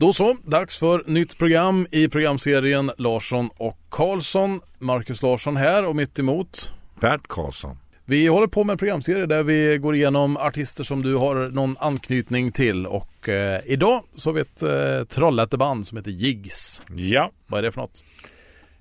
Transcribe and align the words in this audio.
Då 0.00 0.12
så, 0.12 0.36
dags 0.44 0.76
för 0.76 1.02
nytt 1.06 1.38
program 1.38 1.86
i 1.90 2.08
programserien 2.08 2.90
Larsson 2.98 3.50
och 3.56 3.78
Karlsson. 3.88 4.60
Marcus 4.78 5.22
Larsson 5.22 5.56
här 5.56 5.86
och 5.86 5.96
mitt 5.96 6.18
emot 6.18 6.72
Bert 7.00 7.20
Karlsson. 7.28 7.78
Vi 8.04 8.26
håller 8.26 8.46
på 8.46 8.64
med 8.64 8.74
en 8.74 8.78
programserie 8.78 9.26
där 9.26 9.42
vi 9.42 9.78
går 9.78 9.94
igenom 9.94 10.36
artister 10.36 10.84
som 10.84 11.02
du 11.02 11.16
har 11.16 11.34
någon 11.34 11.76
anknytning 11.80 12.52
till 12.52 12.86
och 12.86 13.28
eh, 13.28 13.60
idag 13.66 14.02
så 14.14 14.28
har 14.28 14.34
vi 14.34 14.40
ett 14.40 14.62
eh, 14.62 15.14
Trollhätteband 15.14 15.86
som 15.86 15.98
heter 15.98 16.10
Jigs. 16.10 16.82
Ja. 16.96 17.30
Vad 17.46 17.58
är 17.58 17.62
det 17.62 17.72
för 17.72 17.80
något? 17.80 18.04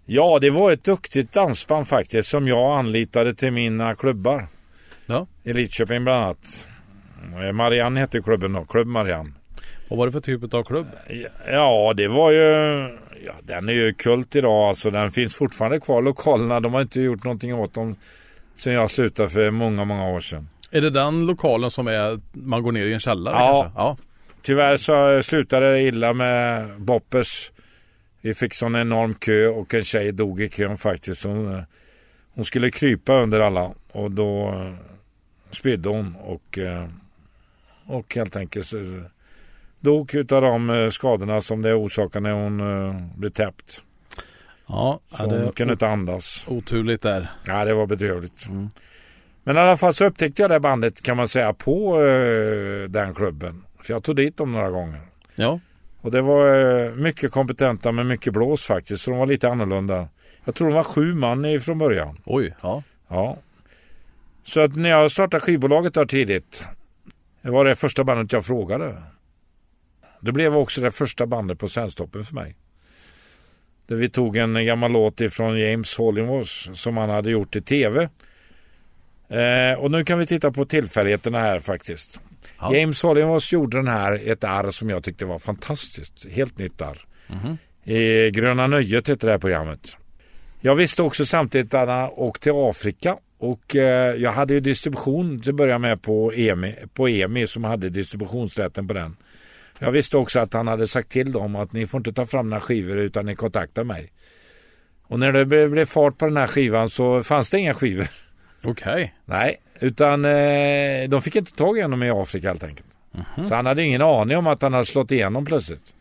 Ja, 0.06 0.40
det 0.42 0.50
var 0.50 0.72
ett 0.72 0.84
duktigt 0.84 1.34
dansband 1.34 1.88
faktiskt 1.88 2.30
som 2.30 2.48
jag 2.48 2.80
anlitade 2.80 3.34
till 3.34 3.52
mina 3.52 3.96
klubbar. 3.96 4.48
Ja. 5.06 5.28
I 5.44 5.54
Lidköping 5.54 6.04
bland 6.04 6.24
annat. 6.24 6.68
Eh, 7.46 7.52
Marianne 7.52 8.00
hette 8.00 8.22
klubben 8.22 8.54
då, 8.54 8.66
Klubb 8.66 8.88
Marianne. 8.88 9.32
Vad 9.90 10.00
var 10.00 10.06
det 10.06 10.12
för 10.12 10.20
typ 10.20 10.54
av 10.54 10.64
klubb? 10.64 10.88
Ja, 11.52 11.94
det 11.98 12.08
var 12.08 12.32
ju... 12.32 12.44
Ja, 13.26 13.34
den 13.44 13.70
är 13.70 13.74
ju 13.74 13.94
kult 13.94 14.36
idag 14.36 14.70
alltså. 14.70 14.90
Den 14.90 15.12
finns 15.12 15.36
fortfarande 15.36 15.80
kvar 15.80 16.02
lokalerna. 16.02 16.60
De 16.60 16.74
har 16.74 16.82
inte 16.82 17.02
gjort 17.02 17.24
någonting 17.24 17.54
åt 17.56 17.74
dem 17.74 17.96
sen 18.56 18.74
jag 18.74 18.90
slutade 18.92 19.30
för 19.30 19.52
många, 19.52 19.86
många 19.86 20.08
år 20.10 20.20
sedan. 20.20 20.50
Är 20.72 20.82
det 20.82 20.90
den 20.90 21.26
lokalen 21.26 21.70
som 21.72 21.88
är, 21.88 22.20
man 22.34 22.64
går 22.64 22.72
ner 22.72 22.86
i 22.86 22.94
en 22.94 23.00
källare 23.00 23.36
Ja. 23.36 23.62
kanske? 23.62 23.80
Ja. 23.80 23.98
Tyvärr 24.42 24.78
så 24.78 25.24
slutade 25.24 25.72
det 25.72 25.82
illa 25.84 26.14
med 26.14 26.70
Boppers. 26.82 27.52
Vi 28.22 28.34
fick 28.34 28.54
sån 28.54 28.76
enorm 28.76 29.14
kö 29.14 29.48
och 29.48 29.74
en 29.74 29.84
tjej 29.84 30.12
dog 30.12 30.42
i 30.42 30.50
kön 30.50 30.78
faktiskt. 30.78 31.24
Hon, 31.24 31.64
hon 32.34 32.46
skulle 32.46 32.70
krypa 32.72 33.14
under 33.14 33.40
alla 33.40 33.72
och 33.92 34.12
då 34.12 34.54
spydde 35.52 35.90
hon 35.90 36.16
och, 36.16 36.60
och 37.86 38.16
helt 38.16 38.36
enkelt 38.36 38.66
dog 39.80 40.16
utav 40.16 40.42
de 40.42 40.70
eh, 40.70 40.90
skadorna 40.90 41.42
som 41.42 41.62
det 41.62 41.74
orsakade 41.74 42.24
när 42.30 42.34
hon 42.44 42.60
eh, 42.60 42.96
blev 43.18 43.30
täppt. 43.30 43.82
Ja, 44.68 45.00
Så 45.08 45.24
ja, 45.24 45.28
det 45.28 45.44
hon 45.44 45.52
kunde 45.52 45.74
inte 45.74 45.88
andas. 45.88 46.46
oturligt 46.48 47.02
där. 47.02 47.32
Ja, 47.46 47.66
det 47.66 47.74
var 47.74 47.86
bedrövligt. 47.86 48.48
Mm. 48.48 48.70
Men 49.44 49.56
i 49.58 49.60
alla 49.60 49.78
fall 49.78 49.94
så 49.94 50.06
upptäckte 50.06 50.42
jag 50.42 50.52
det 50.52 50.60
bandet 50.60 51.02
kan 51.02 51.18
man 51.18 51.28
säga 51.28 51.54
på 51.54 52.02
eh, 52.04 52.90
den 52.90 53.14
klubben. 53.14 53.64
För 53.82 53.94
jag 53.94 54.04
tog 54.04 54.16
dit 54.16 54.38
dem 54.38 54.52
några 54.52 54.70
gånger. 54.70 55.02
Ja, 55.36 55.60
Och 56.02 56.12
det 56.12 56.22
var 56.22 56.56
eh, 56.86 56.92
mycket 56.92 57.32
kompetenta 57.32 57.92
med 57.92 58.06
mycket 58.06 58.34
blås 58.34 58.66
faktiskt. 58.66 59.04
Så 59.04 59.12
de 59.12 59.20
var 59.20 59.26
lite 59.26 59.50
annorlunda. 59.50 60.08
Jag 60.46 60.56
tror 60.56 60.68
de 60.68 60.74
var 60.74 60.84
sju 60.84 61.14
man 61.14 61.60
från 61.62 61.78
början. 61.78 62.18
oj, 62.26 62.56
ja. 62.62 62.84
Ja. 63.08 63.38
Så 64.44 64.60
att 64.62 64.76
när 64.76 64.90
jag 64.90 65.12
startade 65.12 65.42
skivbolaget 65.42 65.94
där 65.94 66.06
tidigt. 66.06 66.64
Det 67.42 67.52
var 67.52 67.66
det 67.66 67.76
första 67.76 68.04
bandet 68.04 68.34
jag 68.34 68.46
frågade. 68.46 68.96
Det 70.22 70.32
blev 70.32 70.56
också 70.56 70.82
det 70.82 70.92
första 70.92 71.26
bandet 71.26 71.60
på 71.60 71.68
Svensktoppen 71.68 72.26
för 72.26 72.36
mig. 72.36 72.56
Där 73.88 73.96
vi 73.96 74.10
tog 74.10 74.38
en 74.38 74.66
gammal 74.66 74.92
låt 74.92 75.22
ifrån 75.22 75.60
James 75.60 75.98
Hollingworth 75.98 76.72
som 76.74 76.98
han 76.98 77.10
hade 77.10 77.32
gjort 77.32 77.56
i 77.56 77.62
tv. 77.62 78.10
Eh, 79.30 79.80
och 79.80 79.92
nu 79.92 80.06
kan 80.06 80.20
vi 80.20 80.26
titta 80.26 80.52
på 80.52 80.66
tillfälligheterna 80.66 81.40
här 81.40 81.60
faktiskt. 81.60 82.20
Ja. 82.60 82.76
James 82.76 83.04
Hollingworth 83.04 83.54
gjorde 83.54 83.78
den 83.78 83.88
här 83.88 84.30
ett 84.30 84.44
arr 84.44 84.72
som 84.72 84.90
jag 84.90 85.04
tyckte 85.04 85.26
var 85.26 85.40
fantastiskt. 85.40 86.26
Helt 86.30 86.58
nytt 86.58 86.82
arr. 86.82 87.06
Mhm. 87.28 87.58
I 87.84 88.32
Gröna 88.32 88.68
Nöjet 88.68 89.08
hette 89.08 89.28
det 89.28 89.32
här 89.32 89.40
programmet. 89.40 89.98
Jag 90.62 90.76
visste 90.76 91.04
också 91.04 91.26
samtidigt 91.26 91.74
att 91.74 91.88
han 91.88 92.10
åkt 92.10 92.44
till 92.44 92.52
Afrika 92.56 93.18
och 93.38 93.76
eh, 93.76 94.16
jag 94.16 94.32
hade 94.32 94.54
ju 94.54 94.60
distribution 94.60 95.42
till 95.42 95.50
att 95.50 95.56
börja 95.56 95.80
med 95.80 96.02
på 96.02 96.34
EMI, 96.34 96.76
på 96.94 97.10
EMI 97.10 97.48
som 97.48 97.64
hade 97.64 97.90
distributionsrätten 97.90 98.88
på 98.88 98.94
den. 98.94 99.16
Jag 99.80 99.92
visste 99.92 100.18
också 100.18 100.40
att 100.40 100.54
han 100.54 100.68
hade 100.68 100.88
sagt 100.88 101.10
till 101.10 101.32
dem 101.32 101.56
att 101.56 101.74
ni 101.74 101.88
får 101.88 101.98
inte 101.98 102.14
ta 102.14 102.26
fram 102.26 102.50
några 102.50 102.62
skivor 102.62 102.98
utan 102.98 103.26
ni 103.26 103.36
kontaktar 103.36 103.84
mig. 103.84 104.12
Och 105.04 105.20
när 105.20 105.32
det 105.32 105.46
blev, 105.46 105.86
fart 105.86 106.18
på 106.18 106.26
den 106.26 106.38
här 106.38 106.48
skivan 106.48 106.90
så 106.90 107.24
fanns 107.24 107.50
det 107.50 107.60
inga 107.60 107.74
skivor. 107.74 108.08
Okej. 108.64 109.14
Nej, 109.26 109.62
utan 109.80 110.26
eh, 110.26 111.10
de 111.10 111.22
fick 111.22 111.36
inte 111.36 111.52
tag 111.52 111.78
i 111.78 111.82
honom 111.82 112.04
i 112.04 112.10
Afrika 112.10 112.48
helt 112.48 112.64
enkelt. 112.64 112.88
Så 113.48 113.56
han 113.56 113.66
hade 113.66 113.84
ingen 113.84 114.02
aning 114.02 114.38
om 114.38 114.48
att 114.48 114.62
han 114.62 114.74
hade 114.74 114.86
slått 114.86 115.12
igenom 115.12 115.46
plötsligt. 115.46 115.94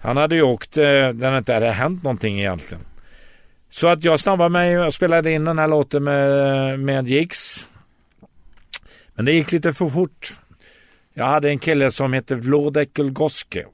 Han 0.00 0.16
hade 0.16 0.34
ju 0.34 0.42
åkt 0.42 0.76
eh, 0.76 0.82
där 0.82 1.30
det 1.30 1.38
inte 1.38 1.54
hade 1.54 1.70
hänt 1.70 2.02
någonting 2.02 2.38
egentligen. 2.38 2.84
Så 3.70 3.88
att 3.88 4.04
jag 4.04 4.20
snabbade 4.20 4.50
mig 4.50 4.78
och 4.78 4.94
spelade 4.94 5.32
in 5.32 5.44
den 5.44 5.58
här 5.58 5.68
låten 5.68 6.04
med, 6.04 6.80
med 6.80 7.08
Jigs. 7.08 7.66
Men 9.14 9.24
det 9.24 9.32
gick 9.32 9.52
lite 9.52 9.72
för 9.72 9.88
fort. 9.88 10.36
Jag 11.14 11.24
hade 11.24 11.48
en 11.50 11.58
kille 11.58 11.90
som 11.90 12.12
hette 12.12 12.34
Vlodekel 12.34 13.10
Goske. 13.10 13.66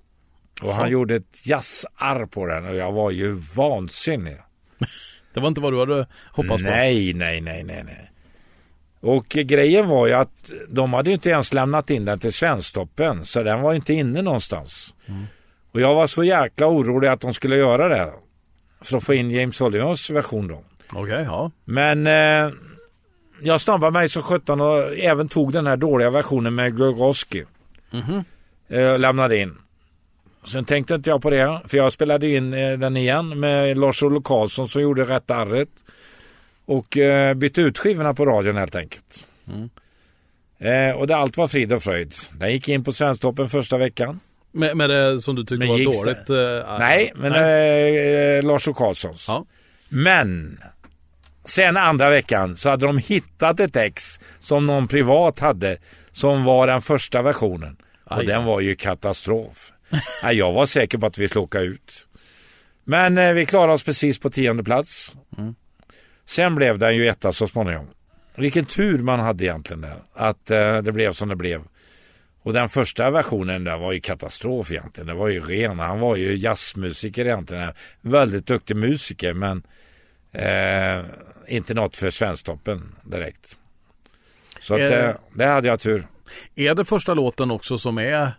Och 0.62 0.74
han 0.74 0.84
Ja. 0.84 0.90
gjorde 0.92 1.14
ett 1.14 1.46
jazzarr 1.46 2.26
på 2.26 2.46
den 2.46 2.66
och 2.66 2.76
jag 2.76 2.92
var 2.92 3.10
ju 3.10 3.32
vansinnig. 3.56 4.36
Det 5.34 5.40
var 5.40 5.48
inte 5.48 5.60
vad 5.60 5.72
du 5.72 5.78
hade 5.80 6.06
hoppats 6.32 6.62
på? 6.62 6.68
Nej, 6.68 7.14
nej, 7.14 7.40
nej, 7.40 7.64
nej, 7.64 7.82
nej. 7.84 8.10
Och 9.00 9.28
grejen 9.28 9.88
var 9.88 10.06
ju 10.06 10.12
att 10.12 10.50
de 10.68 10.92
hade 10.92 11.10
ju 11.10 11.14
inte 11.14 11.30
ens 11.30 11.52
lämnat 11.52 11.90
in 11.90 12.04
den 12.04 12.18
till 12.18 12.32
Svensktoppen. 12.32 13.24
Så 13.24 13.42
den 13.42 13.60
var 13.60 13.74
inte 13.74 13.92
inne 13.92 14.22
någonstans. 14.22 14.94
Och 15.72 15.80
jag 15.80 15.94
var 15.94 16.06
så 16.06 16.24
jäkla 16.24 16.66
orolig 16.66 17.08
att 17.08 17.20
de 17.20 17.34
skulle 17.34 17.56
göra 17.56 17.88
det. 17.88 18.12
För 18.80 18.96
att 18.96 19.04
få 19.04 19.14
in 19.14 19.30
James 19.30 19.60
Ollivers 19.60 20.10
version 20.10 20.48
då. 20.48 20.64
Okej, 20.94 21.22
ja. 21.24 21.50
Men 21.64 22.06
eh, 22.06 22.52
jag 23.42 23.60
snabbade 23.60 23.92
mig 23.92 24.08
så 24.08 24.22
sjutton 24.22 24.60
och 24.60 24.98
även 24.98 25.28
tog 25.28 25.52
den 25.52 25.66
här 25.66 25.76
dåliga 25.76 26.10
versionen 26.10 26.54
med 26.54 26.76
Glogoski. 26.76 27.44
Mhm. 27.90 28.24
Eh, 28.68 28.98
lämnade 28.98 29.36
in. 29.38 29.56
Sen 30.44 30.64
tänkte 30.64 30.94
inte 30.94 31.10
jag 31.10 31.22
på 31.22 31.30
det. 31.30 31.60
För 31.66 31.76
jag 31.76 31.92
spelade 31.92 32.28
in 32.30 32.54
eh, 32.54 32.72
den 32.78 32.96
igen 32.96 33.40
med 33.40 33.78
Lars-Olle 33.78 34.20
Karlsson 34.24 34.68
som 34.68 34.82
gjorde 34.82 35.04
rätt 35.04 35.30
arret. 35.30 35.68
Och 36.64 36.96
eh, 36.96 37.34
bytte 37.34 37.60
ut 37.60 37.78
skivorna 37.78 38.14
på 38.14 38.26
radion 38.26 38.56
helt 38.56 38.74
enkelt. 38.76 39.26
Mm. 39.48 39.70
Eh, 40.58 40.96
och 40.96 41.06
det 41.06 41.16
allt 41.16 41.36
var 41.36 41.48
frid 41.48 41.72
och 41.72 41.82
fröjd. 41.82 42.14
Den 42.32 42.52
gick 42.52 42.68
in 42.68 42.84
på 42.84 42.92
Svensktoppen 42.92 43.48
första 43.48 43.78
veckan. 43.78 44.20
Med, 44.52 44.76
med 44.76 44.90
det 44.90 45.20
som 45.20 45.34
du 45.34 45.42
tyckte 45.42 45.66
Men 45.66 45.68
var 45.68 45.84
dåligt? 45.84 46.30
eh, 46.30 46.78
Nej, 46.78 47.12
men 47.16 47.32
Eh, 47.34 48.42
Lars 48.46 48.68
och 48.68 48.76
Karlssons. 48.76 49.24
Ja. 49.28 49.44
Men 49.88 50.60
sen 51.48 51.76
andra 51.76 52.10
veckan 52.10 52.56
så 52.56 52.70
hade 52.70 52.86
de 52.86 52.98
hittat 52.98 53.60
ett 53.60 53.76
ex 53.76 54.20
som 54.40 54.66
någon 54.66 54.88
privat 54.88 55.38
hade 55.38 55.78
som 56.12 56.44
var 56.44 56.66
den 56.66 56.82
första 56.82 57.22
versionen. 57.22 57.76
Och 58.04 58.18
Aj. 58.18 58.26
den 58.26 58.44
var 58.44 58.60
ju 58.60 58.76
katastrof. 58.76 59.72
Jag 60.32 60.52
var 60.52 60.66
säker 60.66 60.98
på 60.98 61.06
att 61.06 61.18
vi 61.18 61.28
skulle 61.28 61.42
åka 61.42 61.60
ut. 61.60 62.06
Men 62.84 63.18
eh, 63.18 63.32
vi 63.32 63.46
klarade 63.46 63.72
oss 63.72 63.82
precis 63.82 64.18
på 64.18 64.30
tionde 64.30 64.64
plats. 64.64 65.12
Mm. 65.38 65.54
Sen 66.24 66.54
blev 66.54 66.78
den 66.78 66.96
ju 66.96 67.08
etta 67.08 67.32
så 67.32 67.46
småningom. 67.46 67.86
Vilken 68.34 68.64
tur 68.64 68.98
man 68.98 69.20
hade 69.20 69.44
egentligen 69.44 69.80
där. 69.80 69.96
Att 70.14 70.50
eh, 70.50 70.78
det 70.78 70.92
blev 70.92 71.12
som 71.12 71.28
det 71.28 71.36
blev. 71.36 71.62
Och 72.42 72.52
den 72.52 72.68
första 72.68 73.10
versionen 73.10 73.64
där 73.64 73.76
var 73.76 73.92
ju 73.92 74.00
katastrof 74.00 74.70
egentligen. 74.70 75.06
Det 75.06 75.14
var 75.14 75.28
ju 75.28 75.40
ren. 75.40 75.78
Han 75.78 76.00
var 76.00 76.16
ju 76.16 76.36
jazzmusiker 76.36 77.24
egentligen. 77.24 77.72
Väldigt 78.00 78.46
duktig 78.46 78.76
musiker 78.76 79.34
men 79.34 79.62
eh, 80.32 81.04
inte 81.48 81.74
något 81.74 81.96
för 81.96 82.10
Svensktoppen 82.10 82.94
direkt. 83.04 83.56
Så 84.60 84.74
att, 84.74 84.80
Eh. 84.80 84.86
eh, 85.08 85.14
det 85.34 85.46
hade 85.46 85.68
jag 85.68 85.80
tur. 85.80 86.06
Är 86.54 86.74
det 86.74 86.84
första 86.84 87.14
låten 87.14 87.50
också 87.50 87.78
som 87.78 87.98
är 87.98 88.30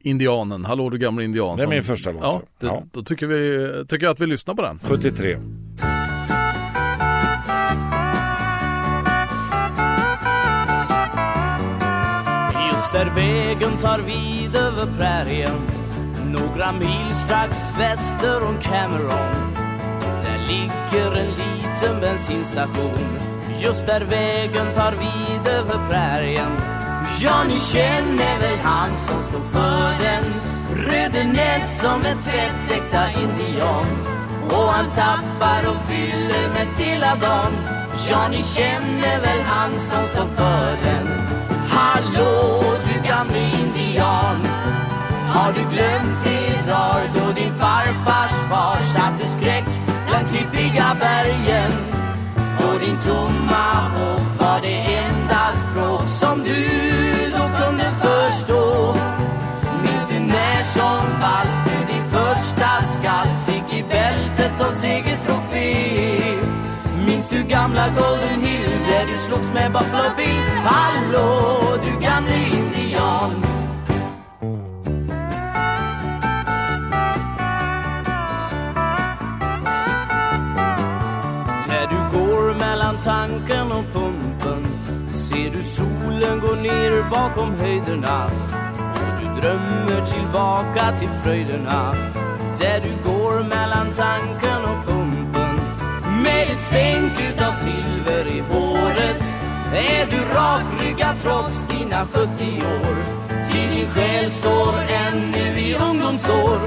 Indianen? 0.00 0.64
Hallå 0.64 0.90
du 0.90 0.98
gamla 0.98 1.22
indian. 1.24 1.56
Det 1.56 1.60
är 1.60 1.64
som- 1.64 1.70
min 1.70 1.82
första 1.84 2.10
låt. 2.10 2.22
Ja, 2.22 2.42
det, 2.60 2.66
Ja. 2.66 2.82
då 2.92 3.02
tycker, 3.02 3.26
vi, 3.26 3.68
tycker 3.88 4.06
jag 4.06 4.12
att 4.12 4.20
vi 4.20 4.26
lyssnar 4.26 4.54
på 4.54 4.62
den. 4.62 4.80
73. 4.82 5.38
Just 12.72 12.92
där 12.92 13.10
vägen 13.16 13.76
tar 13.76 13.98
vid 13.98 14.56
över 14.56 14.86
prärien 14.98 15.58
Några 16.32 16.72
mil 16.72 17.14
strax 17.14 17.78
väster 17.78 18.42
om 18.42 18.60
Cameron 18.60 19.53
ligger 20.46 21.16
en 21.16 21.30
liten 21.42 22.00
bensinstation. 22.00 23.18
Just 23.58 23.86
där 23.86 24.00
vägen 24.00 24.66
tar 24.74 24.92
vid 24.92 25.52
över 25.52 25.88
prärien. 25.88 26.52
Ja, 27.20 27.44
ni 27.48 27.60
känner 27.60 28.38
väl 28.40 28.58
han 28.62 28.98
som 28.98 29.22
står 29.22 29.40
för 29.40 30.04
den. 30.04 30.24
Röde 30.76 31.24
nät 31.24 31.70
som 31.70 32.04
en 32.04 32.18
tvättäkta 32.18 33.10
indian. 33.10 33.86
Och 34.50 34.72
han 34.72 34.90
tappar 34.90 35.62
och 35.70 35.88
fyller 35.88 36.48
mest 36.54 36.78
hela 36.78 37.16
dagen. 37.16 37.52
Ja, 38.10 38.28
ni 38.30 38.42
känner 38.42 39.20
väl 39.20 39.42
han 39.46 39.70
som 39.70 40.08
står 40.08 40.28
för 40.36 40.76
den. 40.82 41.08
Hallå, 41.68 42.62
du 42.84 43.08
gamle 43.08 43.38
indian. 43.38 44.46
Har 45.28 45.52
du 45.52 45.60
glömt 45.76 46.24
de 46.24 47.20
då 47.20 47.32
din 47.32 47.54
farfars 47.54 48.32
far 48.50 48.80
satte 48.80 49.28
skräck 49.28 49.73
den 50.14 50.28
klippiga 50.28 50.96
bergen 51.00 51.72
och 52.58 52.80
din 52.80 52.98
tomma 53.00 53.66
hopp 53.94 54.40
var 54.40 54.60
det 54.60 54.94
enda 54.94 55.52
språk 55.52 56.08
som 56.08 56.42
du 56.44 56.64
då 57.30 57.44
kunde 57.58 57.84
förstå. 57.84 58.94
Minns 59.82 60.08
du 60.08 60.20
när 60.20 60.62
som 60.62 61.04
valp 61.20 61.64
du 61.66 61.92
din 61.92 62.04
första 62.04 62.82
skall 62.82 63.28
fick 63.46 63.78
i 63.78 63.82
bältet 63.82 64.56
som 64.56 64.72
segertrofé? 64.74 65.74
Minns 67.06 67.28
du 67.28 67.42
gamla 67.42 67.88
Golden 67.88 68.40
Hill 68.40 68.70
där 68.88 69.06
du 69.12 69.18
slogs 69.18 69.52
med 69.54 69.72
Buffalo 69.72 70.16
Bill? 70.16 70.48
Hallå, 70.64 71.60
du 71.84 72.00
gamle 72.06 72.36
indian 72.52 73.44
solen 86.24 86.40
går 86.40 86.56
ner 86.56 87.10
bakom 87.10 87.54
höjderna. 87.54 88.24
Och 88.92 89.14
du 89.20 89.40
drömmer 89.40 90.06
tillbaka 90.06 90.98
till 90.98 91.08
fröjderna. 91.08 91.94
Där 92.60 92.80
du 92.80 93.10
går 93.10 93.42
mellan 93.42 93.86
tanken 93.92 94.64
och 94.64 94.86
pumpen. 94.86 95.60
Med 96.22 96.50
ett 96.50 96.60
stänk 96.60 97.12
utav 97.20 97.52
silver 97.52 98.26
i 98.26 98.40
håret. 98.40 99.22
Är 99.74 100.06
du 100.10 100.18
rakryggad 100.34 101.16
trots 101.22 101.64
dina 101.70 102.06
70 102.06 102.26
år. 102.62 102.96
Till 103.50 103.76
din 103.76 103.86
själ 103.86 104.30
står 104.30 104.74
ännu 105.08 105.60
i 105.60 105.76
ungdomsår. 105.90 106.58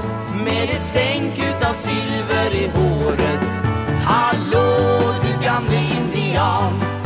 Med 0.44 0.70
ett 0.70 0.84
stänk 0.84 1.38
utav 1.38 1.72
silver 1.72 2.54
i 2.54 2.70
håret. 2.74 3.48
Hallå 4.04 4.98
du 5.22 5.44
gamle 5.44 5.80
indian. 5.98 6.97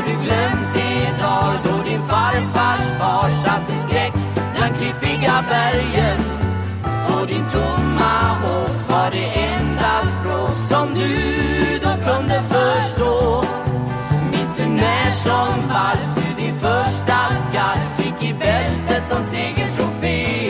Har 0.00 0.06
du 0.06 0.12
glömt 0.12 0.74
det 0.74 1.22
dag 1.22 1.54
då 1.64 1.82
din 1.82 2.02
farfars 2.02 2.98
far 2.98 3.30
satte 3.44 3.76
skräck 3.76 4.12
bland 4.54 4.76
klippiga 4.76 5.44
bergen. 5.48 6.18
På 7.06 7.24
din 7.26 7.46
tomma 7.48 8.36
tomahawk 8.40 8.88
var 8.88 9.10
det 9.10 9.24
enda 9.24 10.02
språk 10.04 10.58
som 10.58 10.94
du 10.94 11.78
då 11.82 12.12
kunde 12.12 12.42
förstå. 12.42 13.44
Minns 14.32 14.56
du 14.56 14.66
när 14.66 15.10
som 15.10 15.68
valp 15.68 16.10
du 16.16 16.42
din 16.42 16.54
första 16.54 17.18
skall 17.48 17.78
fick 17.96 18.30
i 18.30 18.34
bältet 18.34 19.08
som 19.08 19.22
segertrofé 19.22 20.42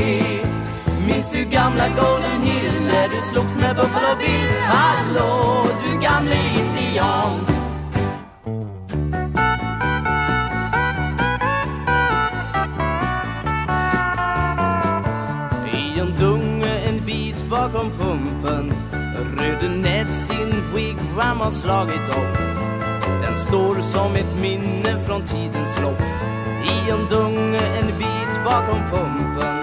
Minns 1.07 1.31
du 1.31 1.45
gamla 1.45 1.89
Golden 1.89 2.43
Hill 2.43 2.73
när 2.93 3.09
du 3.09 3.23
slogs 3.33 3.57
med 3.57 3.77
Buffalo 3.77 4.17
Bill? 4.19 4.51
Hallå 4.67 5.65
du 5.85 6.01
gamle 6.01 6.37
indian. 6.37 7.50
Har 21.41 21.51
slagit 21.51 22.09
upp 22.09 22.39
Den 23.23 23.39
står 23.39 23.81
som 23.81 24.15
ett 24.15 24.41
minne 24.41 25.05
från 25.07 25.23
tidens 25.27 25.81
lopp. 25.83 26.03
I 26.65 26.91
en 26.91 27.07
dunge 27.09 27.61
en 27.81 27.87
bit 27.87 28.45
bakom 28.45 28.81
pumpen. 28.91 29.57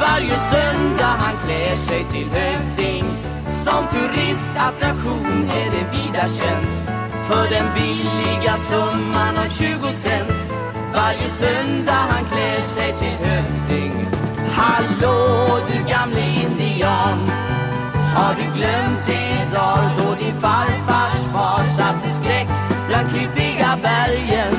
Varje 0.00 0.38
söndag 0.38 1.14
han 1.18 1.36
klär 1.44 1.76
sig 1.76 2.04
till 2.04 2.28
hövding 2.30 3.04
Som 3.46 3.86
turistattraktion 3.92 5.48
är 5.48 5.70
det 5.70 5.86
vida 5.92 6.28
känt. 6.28 6.76
För 7.28 7.50
den 7.50 7.74
billiga 7.74 8.56
summan 8.56 9.36
av 9.38 9.48
20 9.48 9.92
cent. 9.92 10.40
Varje 10.94 11.28
söndag 11.28 12.02
han 12.10 12.24
klär 12.24 12.60
sig 12.60 12.92
till 12.96 13.26
hövding 13.26 14.06
Hallå 14.52 15.58
du 15.68 15.90
gamle 15.90 16.20
indian. 16.20 17.53
Har 18.14 18.34
du 18.34 18.42
glömt 18.42 19.06
det 19.06 19.54
dag 19.54 19.78
då 19.98 20.14
din 20.14 20.34
farfars 20.34 21.18
far 21.32 21.64
satte 21.76 22.10
skräck 22.10 22.48
bland 22.88 23.10
klippiga 23.10 23.78
bergen? 23.82 24.54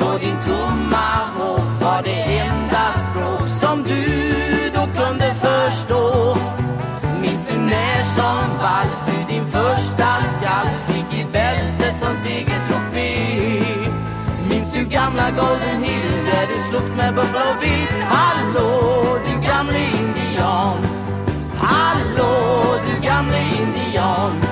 Då 0.00 0.18
din 0.18 0.36
tomma 0.46 1.08
håg 1.36 1.64
var 1.80 2.02
det 2.02 2.38
enda 2.38 2.92
språk 2.92 3.48
som 3.48 3.82
du 3.82 4.04
då 4.74 5.02
kunde 5.02 5.34
förstå. 5.34 6.36
Minns 7.22 7.46
du 7.48 7.58
när 7.58 8.02
som 8.02 8.58
valp 8.62 8.98
du 9.06 9.34
din 9.34 9.46
första 9.46 10.22
skall? 10.22 10.68
Fick 10.86 11.20
i 11.20 11.24
bältet 11.24 11.98
som 11.98 12.14
segertrofé. 12.14 13.62
Minns 14.48 14.72
du 14.72 14.84
gamla 14.84 15.30
Golden 15.30 15.82
Hill 15.82 16.24
där 16.32 16.46
du 16.46 16.62
slogs 16.68 16.94
med 16.96 17.14
Buffalo 17.14 17.60
Bill? 17.60 18.02
Hallå 18.04 19.02
du 19.26 19.48
gamle 19.48 19.78
indien 19.78 20.21
gamle 23.12 23.38
indian 23.62 24.42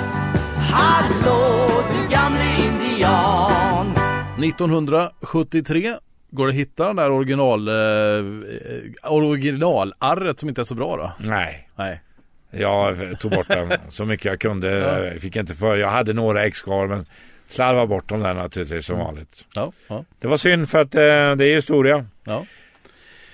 Hallå 0.57 1.69
du 1.93 2.15
gamle 2.15 2.45
indian 2.65 3.93
1973 4.45 5.95
går 6.31 6.47
det 6.47 6.51
att 6.51 6.57
hitta 6.57 6.87
den 6.87 6.97
där 6.97 7.11
original, 7.11 7.69
eh, 7.69 8.25
originalarret 9.03 10.41
som 10.41 10.49
inte 10.49 10.61
är 10.61 10.65
så 10.65 10.75
bra 10.75 10.97
då? 10.97 11.13
Nej. 11.29 11.69
Nej. 11.77 12.01
Jag 12.51 12.97
tog 13.21 13.31
bort 13.31 13.49
den 13.49 13.73
så 13.89 14.05
mycket 14.05 14.27
jag 14.27 14.41
kunde. 14.41 14.69
Jag 15.13 15.21
fick 15.21 15.37
inte 15.37 15.55
för. 15.55 15.77
Jag 15.77 15.89
hade 15.89 16.13
några 16.13 16.45
ex 16.45 16.63
kvar 16.63 16.87
men 16.87 17.07
slarvade 17.49 17.87
bort 17.87 18.09
dem 18.09 18.21
där 18.21 18.35
naturligtvis 18.35 18.87
som 18.87 18.99
vanligt. 18.99 19.45
Ja, 19.55 19.73
ja, 19.89 20.05
Det 20.19 20.27
var 20.29 20.37
synd 20.37 20.71
för 20.71 20.81
att 20.81 20.95
eh, 20.95 21.01
det 21.37 21.45
är 21.47 21.55
historia. 21.55 22.07
ja. 22.25 22.45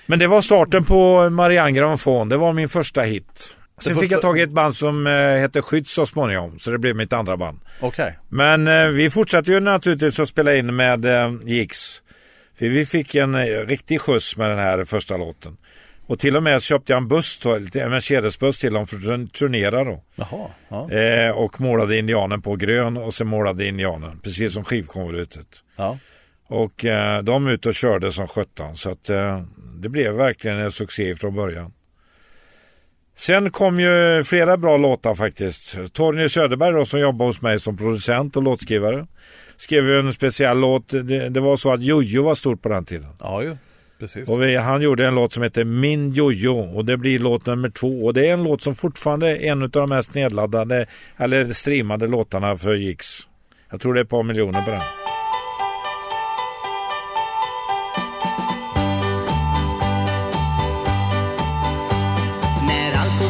Men 0.06 0.18
det 0.18 0.26
var 0.26 0.40
starten 0.40 0.84
på 0.84 1.30
Marianne 1.30 1.72
Grammofon. 1.72 2.28
Det 2.28 2.36
var 2.36 2.52
min 2.52 2.68
första 2.68 3.02
hit. 3.02 3.56
Sen 3.78 3.94
Det 3.94 4.00
fick 4.00 4.10
första- 4.10 4.14
jag 4.14 4.22
tag 4.22 4.38
i 4.38 4.42
ett 4.42 4.50
band 4.50 4.76
som 4.76 5.06
eh, 5.06 5.12
hette 5.12 5.62
Skydd 5.62 5.86
så 5.86 6.06
småningom. 6.06 6.58
Så 6.58 6.70
det 6.70 6.78
blev 6.78 6.96
mitt 6.96 7.12
andra 7.12 7.36
band. 7.36 7.58
Okej. 7.80 8.18
Men 8.28 8.68
eh, 8.68 8.86
vi 8.86 9.10
fortsatte 9.10 9.50
ju 9.50 9.60
naturligtvis 9.60 10.20
att 10.20 10.28
spela 10.28 10.54
in 10.56 10.76
med 10.76 11.04
eh, 11.04 11.32
Jigs. 11.44 12.02
För 12.58 12.66
vi 12.68 12.86
fick 12.86 13.14
en 13.14 13.34
eh, 13.34 13.44
riktig 13.66 14.00
skjuts 14.00 14.36
med 14.36 14.50
den 14.50 14.58
här 14.58 14.84
första 14.84 15.16
låten. 15.16 15.56
Och 16.06 16.18
till 16.18 16.36
och 16.36 16.42
med 16.42 16.62
köpte 16.62 16.92
jag 16.92 17.02
en 17.02 17.08
buss, 17.08 17.40
en 17.46 17.90
Mercedes-buss 17.90 18.58
till 18.58 18.72
dem 18.72 18.86
för 18.86 18.96
att 18.96 19.02
turn- 19.02 19.28
turnera 19.30 19.84
då. 19.84 20.02
Jaha. 20.14 20.48
Ja. 20.68 20.90
Eh, 20.90 21.30
och 21.30 21.60
målade 21.60 21.98
indianen 21.98 22.42
på 22.42 22.56
grön 22.56 22.96
och 22.96 23.14
sen 23.14 23.26
målade 23.26 23.66
indianen. 23.66 24.20
Precis 24.22 24.52
som 24.52 24.64
skivkonvolutet. 24.64 25.46
ja. 25.76 25.98
Och 26.48 26.84
eh, 26.84 27.22
de 27.22 27.48
ut 27.48 27.66
och 27.66 27.74
körde 27.74 28.12
som 28.12 28.28
sjutton. 28.28 28.76
Så 28.76 28.90
att 28.90 29.10
eh, 29.10 29.42
det 29.78 29.88
blev 29.88 30.14
verkligen 30.14 30.56
en 30.58 30.72
succé 30.72 31.16
från 31.16 31.34
början. 31.34 31.72
Sen 33.16 33.50
kom 33.50 33.80
ju 33.80 34.24
flera 34.24 34.56
bra 34.56 34.76
låtar 34.76 35.14
faktiskt. 35.14 35.92
Torgny 35.92 36.28
Söderberg 36.28 36.74
då, 36.74 36.84
som 36.84 37.00
jobbar 37.00 37.26
hos 37.26 37.42
mig 37.42 37.60
som 37.60 37.76
producent 37.76 38.36
och 38.36 38.42
låtskrivare. 38.42 39.06
Skrev 39.56 39.84
ju 39.84 39.98
en 39.98 40.12
speciell 40.12 40.58
låt. 40.58 40.88
Det, 40.88 41.28
det 41.28 41.40
var 41.40 41.56
så 41.56 41.72
att 41.72 41.82
Jojo 41.82 42.22
var 42.22 42.34
stort 42.34 42.62
på 42.62 42.68
den 42.68 42.84
tiden. 42.84 43.08
Ja 43.20 43.42
ju. 43.42 43.56
Precis. 43.98 44.28
Och 44.28 44.42
vi, 44.42 44.56
han 44.56 44.82
gjorde 44.82 45.06
en 45.06 45.14
låt 45.14 45.32
som 45.32 45.42
heter 45.42 45.64
Min 45.64 46.12
Jojo 46.12 46.76
och 46.76 46.84
det 46.84 46.96
blir 46.96 47.18
låt 47.18 47.46
nummer 47.46 47.70
två. 47.70 48.04
Och 48.04 48.14
det 48.14 48.28
är 48.28 48.32
en 48.32 48.42
låt 48.42 48.62
som 48.62 48.74
fortfarande 48.74 49.30
är 49.30 49.52
en 49.52 49.62
av 49.62 49.70
de 49.70 49.88
mest 49.88 50.14
nedladdade 50.14 50.86
eller 51.16 51.52
streamade 51.52 52.06
låtarna 52.06 52.56
för 52.56 52.74
Jix. 52.74 53.06
Jag 53.70 53.80
tror 53.80 53.94
det 53.94 54.00
är 54.00 54.04
ett 54.04 54.10
par 54.10 54.22
miljoner 54.22 54.62
på 54.62 54.70
den. 54.70 55.05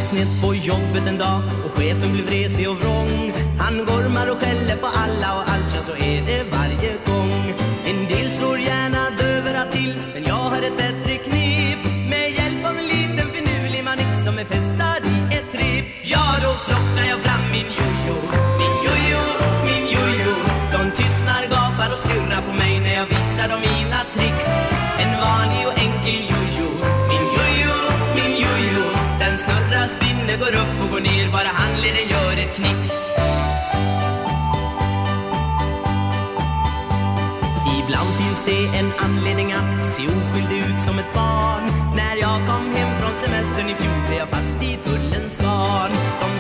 Snett 0.07 0.43
på 0.43 0.55
jobbet 0.55 1.07
en 1.07 1.19
dag. 1.19 1.43
Och 1.65 1.73
chefen 1.73 2.13
blir 2.13 2.25
vresig 2.25 2.71
och 2.71 2.77
vrång. 2.77 3.33
Han 3.59 3.85
gormar 3.85 4.27
och 4.27 4.39
skäller 4.39 4.77
på 4.77 4.87
alla 4.87 5.29
och 5.39 5.45
allt, 5.53 5.75
ja 5.75 5.83
så 5.83 5.93
är 5.93 6.19
det 6.29 6.45
varje 6.59 6.93
gång. 7.07 7.55
En 7.85 8.09
del 8.09 8.31
slår 8.31 8.59
gärna 8.59 9.11
dövörat 9.11 9.73
till, 9.73 9.95
men 10.15 10.25
jag 10.25 10.35
har 10.53 10.63
ett 10.63 10.77
bättre 10.77 11.17
knep. 11.17 11.79
Med 12.11 12.31
hjälp 12.39 12.67
av 12.71 12.75
en 12.79 12.87
liten 12.95 13.29
finurlig 13.35 13.85
manick 13.85 14.15
som 14.25 14.39
är 14.39 14.45
fästad 14.45 14.99
i 15.15 15.35
ett 15.39 15.53
rep. 15.61 15.85
Ja, 16.03 16.25
då 16.43 16.51
plockar 16.67 17.05
jag 17.11 17.26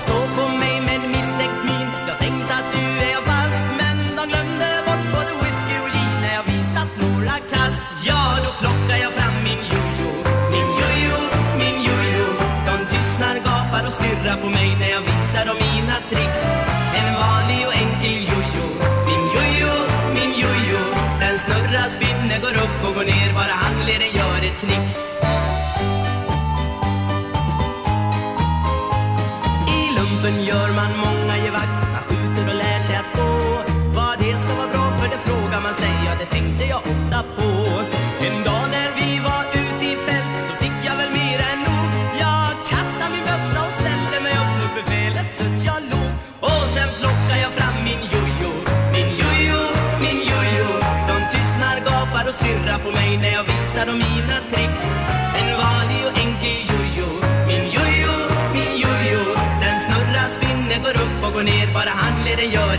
såg 0.06 0.26
på 0.36 0.44
mig 0.62 0.76
med 0.88 1.00
misstänkt 1.14 1.60
min. 1.68 1.88
Jag 2.08 2.18
tänkte 2.24 2.52
att 2.60 2.68
nu 2.74 2.84
är 3.06 3.10
jag 3.16 3.24
fast 3.32 3.62
Men 3.80 3.98
de 4.18 4.22
glömde 4.32 4.68
bort 4.86 5.04
både 5.14 5.32
whisky 5.40 5.76
och 5.84 5.90
gin 5.94 6.14
När 6.22 6.32
jag 6.38 6.44
visat 6.52 6.90
några 7.04 7.36
kast. 7.52 7.80
Ja, 8.08 8.22
då 8.44 8.50
plockar 8.60 8.98
jag 9.04 9.12
fram 9.18 9.34
min 9.48 9.62
jojo 9.72 10.10
Min 10.54 10.68
jojo, 10.80 11.18
min 11.60 11.76
jojo. 11.88 12.26
De 12.68 12.76
tystnar, 12.92 13.36
gapar 13.46 13.82
och 13.88 13.94
stirrar 13.98 14.36
på 14.42 14.48
mig 14.58 14.68
När 14.80 14.90
jag 14.96 15.02
visar 15.10 15.44
dem 15.50 15.65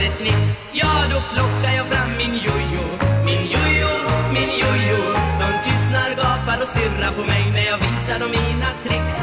ett 0.08 0.56
Ja, 0.74 0.94
då 1.12 1.20
plockar 1.34 1.76
jag 1.76 1.86
fram 1.86 2.10
min 2.18 2.34
jojo 2.46 2.86
Min 3.26 3.44
jojo, 3.54 3.92
min 4.34 4.50
jojo 4.62 5.00
De 5.42 5.70
tystnar, 5.70 6.10
gapar 6.10 6.62
och 6.62 6.68
stirrar 6.68 7.12
på 7.18 7.22
mig 7.22 7.52
när 7.54 7.66
jag 7.72 7.78
visar 7.78 8.20
dem 8.20 8.32
mina 8.32 8.70
tricks 8.84 9.18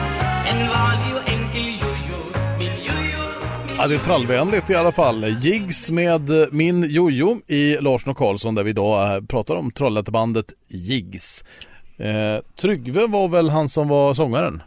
En 0.51 0.59
vanlig 0.59 1.13
och 1.19 1.29
enkel 1.29 1.67
jojo 1.83 2.19
Min 2.59 2.77
jojo, 2.87 3.23
min 3.67 3.77
Ja, 3.79 3.87
det 3.87 3.95
är 3.95 3.99
trallvänligt 3.99 4.71
i 4.71 4.75
alla 4.75 4.93
fall. 4.93 5.25
Jigs 5.41 5.91
med 5.91 6.31
eh, 6.31 6.47
Min 6.51 6.83
Jojo 6.91 7.41
i 7.47 7.77
Larsson 7.81 8.11
och 8.11 8.17
Karlsson 8.17 8.55
där 8.55 8.63
vi 8.63 8.71
idag 8.71 9.15
eh, 9.17 9.23
pratar 9.23 9.57
om 9.57 9.71
Trollhättebandet 9.71 10.47
Jigs. 10.69 11.45
Eh, 11.99 12.45
Tryggve 12.61 13.07
var 13.07 13.29
väl 13.29 13.51
han 13.51 13.69
som 13.69 13.89
var 13.89 14.15
sångaren? 14.15 14.63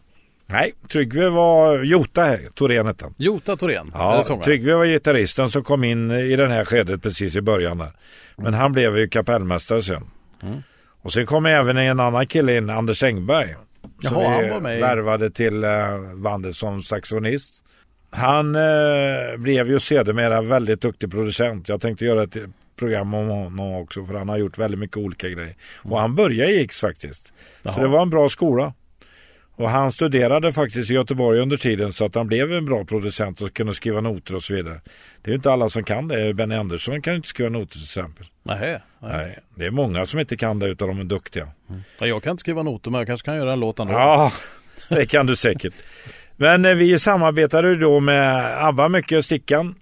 Nej, 0.49 0.73
Tryggve 0.91 1.29
var 1.29 1.83
Jota 1.83 2.37
Thorén 2.55 2.87
hette 2.87 3.05
han. 3.05 3.13
Jota 3.17 3.57
Thorén, 3.57 3.91
Ja. 3.93 4.23
Tryggve 4.45 4.73
var 4.73 4.85
gitarristen 4.85 5.49
som 5.49 5.63
kom 5.63 5.83
in 5.83 6.11
i 6.11 6.35
det 6.35 6.47
här 6.47 6.65
skedet 6.65 7.01
precis 7.03 7.35
i 7.35 7.41
början 7.41 7.77
där. 7.77 7.91
Men 8.37 8.53
han 8.53 8.71
blev 8.71 8.97
ju 8.97 9.07
kapellmästare 9.07 9.81
sen. 9.81 10.03
Mm. 10.43 10.63
Och 11.01 11.13
sen 11.13 11.25
kom 11.25 11.45
även 11.45 11.77
en 11.77 11.99
annan 11.99 12.27
kille 12.27 12.57
in, 12.57 12.69
Anders 12.69 13.03
Engberg. 13.03 13.55
Som 14.01 14.21
Jaha, 14.23 14.29
han 14.29 14.49
var 14.49 14.59
med 14.59 14.79
värvade 14.81 15.29
till 15.29 15.63
eh, 15.63 15.69
bandet 16.15 16.55
som 16.55 16.81
saxofonist. 16.83 17.63
Han 18.09 18.55
eh, 18.55 19.37
blev 19.37 19.69
ju 19.69 19.79
sedermera 19.79 20.41
väldigt 20.41 20.81
duktig 20.81 21.11
producent. 21.11 21.69
Jag 21.69 21.81
tänkte 21.81 22.05
göra 22.05 22.23
ett 22.23 22.37
program 22.79 23.13
om 23.13 23.27
honom 23.27 23.73
också 23.73 24.05
för 24.05 24.13
han 24.13 24.29
har 24.29 24.37
gjort 24.37 24.57
väldigt 24.57 24.79
mycket 24.79 24.97
olika 24.97 25.29
grejer. 25.29 25.55
Och 25.83 25.99
han 25.99 26.15
började 26.15 26.51
i 26.51 26.63
X 26.63 26.79
faktiskt. 26.79 27.33
Jaha. 27.63 27.73
Så 27.73 27.81
det 27.81 27.87
var 27.87 28.01
en 28.01 28.09
bra 28.09 28.29
skola. 28.29 28.73
Och 29.57 29.69
han 29.69 29.91
studerade 29.91 30.53
faktiskt 30.53 30.91
i 30.91 30.93
Göteborg 30.93 31.39
under 31.39 31.57
tiden 31.57 31.93
så 31.93 32.05
att 32.05 32.15
han 32.15 32.27
blev 32.27 32.53
en 32.53 32.65
bra 32.65 32.85
producent 32.85 33.41
och 33.41 33.53
kunde 33.53 33.73
skriva 33.73 34.01
noter 34.01 34.35
och 34.35 34.43
så 34.43 34.53
vidare. 34.53 34.81
Det 35.21 35.27
är 35.27 35.31
ju 35.31 35.35
inte 35.35 35.51
alla 35.51 35.69
som 35.69 35.83
kan 35.83 36.07
det. 36.07 36.33
Benny 36.33 36.55
Andersson 36.55 37.01
kan 37.01 37.13
ju 37.13 37.17
inte 37.17 37.27
skriva 37.29 37.49
noter 37.49 37.71
till 37.71 37.83
exempel. 37.83 38.25
Nej, 38.43 38.79
nej. 38.99 39.39
Det 39.55 39.65
är 39.65 39.71
många 39.71 40.05
som 40.05 40.19
inte 40.19 40.37
kan 40.37 40.59
det 40.59 40.67
utan 40.67 40.87
de 40.87 40.99
är 40.99 41.03
duktiga. 41.03 41.47
Ja, 41.99 42.07
Jag 42.07 42.23
kan 42.23 42.31
inte 42.31 42.41
skriva 42.41 42.63
noter 42.63 42.91
men 42.91 42.97
jag 42.99 43.07
kanske 43.07 43.25
kan 43.25 43.35
göra 43.35 43.53
en 43.53 43.59
låt 43.59 43.79
ändå. 43.79 43.93
Ja, 43.93 44.31
det 44.89 45.05
kan 45.05 45.25
du 45.25 45.35
säkert. 45.35 45.73
Men 46.35 46.65
eh, 46.65 46.73
vi 46.73 46.99
samarbetade 46.99 47.69
ju 47.69 47.75
då 47.75 47.99
med 47.99 48.57
ABBA 48.67 48.89
mycket, 48.89 49.25
Stickan. 49.25 49.75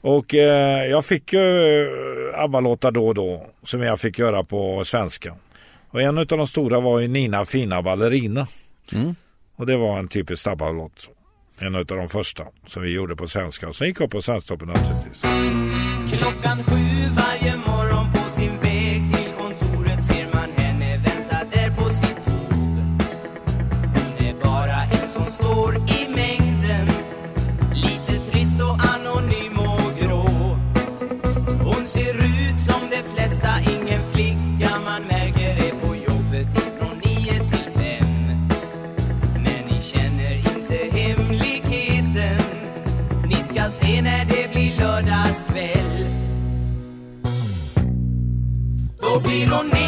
Och 0.00 0.34
eh, 0.34 0.86
jag 0.86 1.04
fick 1.04 1.32
ju 1.32 1.40
eh, 2.30 2.40
ABBA-låtar 2.40 2.90
då 2.90 3.08
och 3.08 3.14
då 3.14 3.46
som 3.62 3.82
jag 3.82 4.00
fick 4.00 4.18
göra 4.18 4.44
på 4.44 4.84
svenska. 4.84 5.34
Och 5.90 6.02
en 6.02 6.18
av 6.18 6.26
de 6.26 6.46
stora 6.46 6.80
var 6.80 7.00
ju 7.00 7.08
Nina 7.08 7.44
fina 7.44 7.82
ballerina. 7.82 8.46
Mm. 8.92 9.14
Och 9.56 9.66
det 9.66 9.76
var 9.76 9.98
en 9.98 10.08
typisk 10.08 10.46
ABBA-låt. 10.46 11.10
En 11.58 11.74
av 11.74 11.84
de 11.84 12.08
första 12.08 12.44
som 12.66 12.82
vi 12.82 12.94
gjorde 12.94 13.16
på 13.16 13.26
svenska. 13.26 13.68
Och 13.68 13.76
sen 13.76 13.86
gick 13.88 14.00
upp 14.00 14.10
på 14.10 14.22
Svensktoppen 14.22 14.68
naturligtvis. 14.68 15.22
Klockan 16.10 16.64
sju 16.64 17.10
varje 17.16 17.43
ska 43.54 43.70
se 43.70 44.02
när 44.02 44.24
det 44.24 44.52
blir 44.52 44.76
lördagskväll. 44.76 46.08
Då 49.00 49.20
blir 49.20 49.46
hon 49.46 49.66
ner 49.68 49.83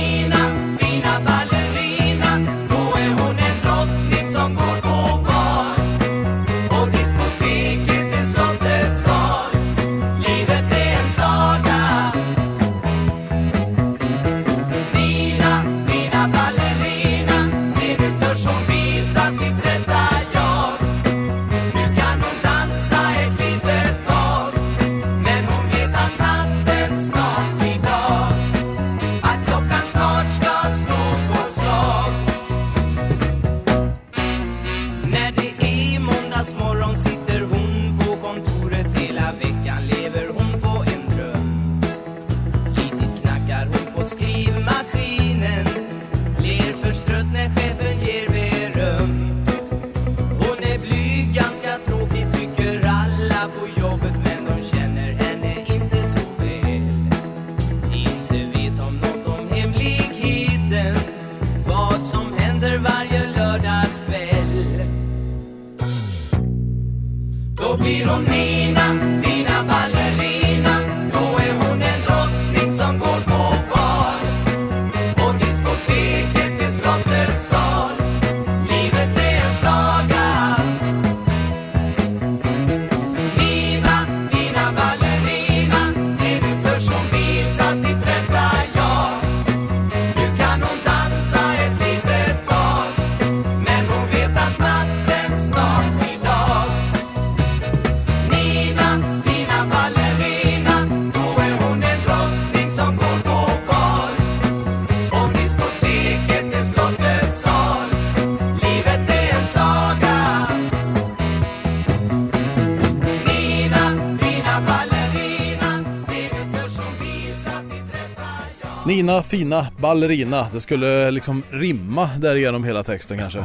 fina 119.22 119.66
ballerina. 119.78 120.46
Det 120.52 120.60
skulle 120.60 121.10
liksom 121.10 121.42
rimma 121.50 122.10
därigenom 122.18 122.64
hela 122.64 122.82
texten 122.82 123.18
kanske. 123.18 123.44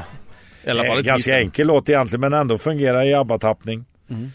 I 0.63 0.69
alla 0.69 0.83
fall 0.83 0.97
Eh, 0.97 1.03
Ganska 1.03 1.39
enkel 1.39 1.67
låt 1.67 1.89
egentligen 1.89 2.21
men 2.21 2.33
ändå 2.33 2.57
fungerar 2.57 3.05
i 3.05 3.13
ABBA-tappning. 3.13 3.85
Mm. 4.09 4.31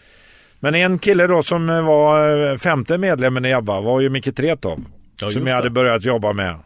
Men 0.60 0.74
en 0.74 0.98
kille 0.98 1.26
då 1.26 1.42
som 1.42 1.70
eh, 1.70 1.86
var 1.86 2.50
eh, 2.52 2.56
femte 2.56 2.98
medlemmen 2.98 3.44
i 3.44 3.52
ABBA 3.52 3.80
var 3.80 4.00
ju 4.00 4.08
Micke 4.10 4.36
Tretow. 4.36 4.84
Ja, 5.20 5.30
som 5.30 5.46
jag 5.46 5.54
hade 5.54 5.66
det. 5.66 5.70
börjat 5.70 6.04
jobba 6.04 6.32
med. 6.32 6.56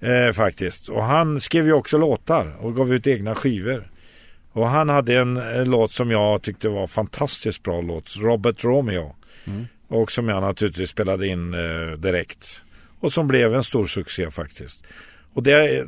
Eh, 0.00 0.32
faktiskt. 0.32 0.88
Och 0.88 1.04
han 1.04 1.40
skrev 1.40 1.66
ju 1.66 1.72
också 1.72 1.98
låtar 1.98 2.56
och 2.60 2.76
gav 2.76 2.94
ut 2.94 3.06
egna 3.06 3.34
skivor. 3.34 3.90
Och 4.52 4.68
han 4.68 4.88
hade 4.88 5.18
en, 5.18 5.36
en 5.36 5.70
låt 5.70 5.90
som 5.90 6.10
jag 6.10 6.42
tyckte 6.42 6.68
var 6.68 6.86
fantastiskt 6.86 7.62
bra 7.62 7.80
låt, 7.80 8.16
Robert 8.16 8.64
Romeo. 8.64 9.14
Mm. 9.46 9.66
Och 9.88 10.12
som 10.12 10.28
jag 10.28 10.42
naturligtvis 10.42 10.90
spelade 10.90 11.26
in 11.26 11.54
eh, 11.54 11.98
direkt. 11.98 12.62
Och 13.04 13.12
som 13.12 13.28
blev 13.28 13.54
en 13.54 13.64
stor 13.64 13.86
succé 13.86 14.30
faktiskt. 14.30 14.84
Och 15.34 15.42
det, 15.42 15.86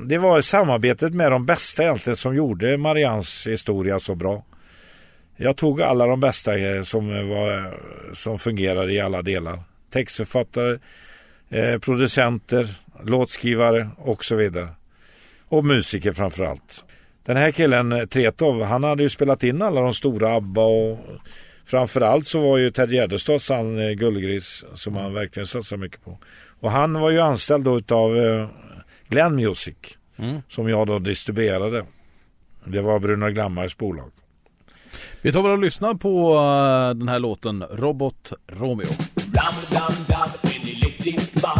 det 0.00 0.18
var 0.18 0.40
samarbetet 0.40 1.14
med 1.14 1.30
de 1.30 1.46
bästa 1.46 1.82
egentligen 1.82 2.16
som 2.16 2.36
gjorde 2.36 2.76
Marians 2.76 3.46
historia 3.46 4.00
så 4.00 4.14
bra. 4.14 4.44
Jag 5.36 5.56
tog 5.56 5.82
alla 5.82 6.06
de 6.06 6.20
bästa 6.20 6.58
eh, 6.58 6.82
som, 6.82 7.28
var, 7.28 7.78
som 8.14 8.38
fungerade 8.38 8.92
i 8.92 9.00
alla 9.00 9.22
delar. 9.22 9.62
Textförfattare, 9.90 10.78
eh, 11.50 11.78
producenter, 11.78 12.68
låtskrivare 13.04 13.90
och 13.98 14.24
så 14.24 14.36
vidare. 14.36 14.68
Och 15.48 15.64
musiker 15.64 16.12
framför 16.12 16.44
allt. 16.44 16.84
Den 17.24 17.36
här 17.36 17.50
killen 17.50 17.92
eh, 17.92 18.04
Tretov, 18.04 18.62
han 18.62 18.84
hade 18.84 19.02
ju 19.02 19.08
spelat 19.08 19.44
in 19.44 19.62
alla 19.62 19.80
de 19.80 19.94
stora 19.94 20.34
ABBA 20.34 20.62
och 20.62 20.98
framförallt 21.70 22.26
så 22.26 22.40
var 22.40 22.58
ju 22.58 22.70
Ted 22.70 22.92
Gärdestads 22.92 23.48
han 23.48 23.78
eh, 23.78 23.90
Gullgris 23.90 24.64
som 24.74 24.96
han 24.96 25.14
verkligen 25.14 25.46
satsade 25.46 25.80
mycket 25.80 26.04
på. 26.04 26.18
Och 26.60 26.70
han 26.70 27.00
var 27.00 27.10
ju 27.10 27.20
anställd 27.20 27.64
då 27.64 27.78
utav 27.78 28.16
eh, 28.18 28.48
Glenn 29.08 29.34
Music 29.36 29.76
Mm. 30.18 30.42
som 30.48 30.68
jag 30.68 30.86
då 30.86 30.98
distribuerade. 30.98 31.84
Det 32.64 32.80
var 32.80 32.98
Bruno 32.98 33.28
Glammars 33.30 33.76
bolag. 33.76 34.10
Vi 35.22 35.32
tar 35.32 35.42
väl 35.42 35.50
och 35.50 35.58
lyssnar 35.58 35.94
på 35.94 36.34
eh, 36.34 36.98
den 36.98 37.08
här 37.08 37.18
låten 37.18 37.64
Robot 37.70 38.32
Romeo. 38.46 38.86
Ram-dam-dam, 39.34 40.28
en 40.42 40.68
elektrisk 40.76 41.42
man 41.42 41.59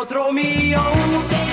kontakt 0.00 0.12
Robot 0.12 1.49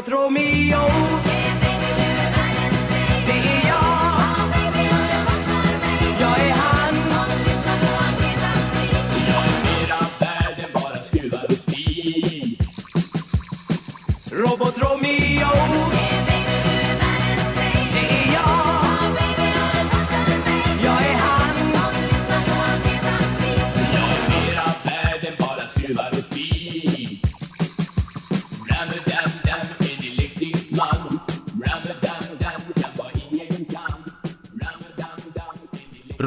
Robot 0.00 0.08
Romeo 0.08 0.88
Det 1.24 1.29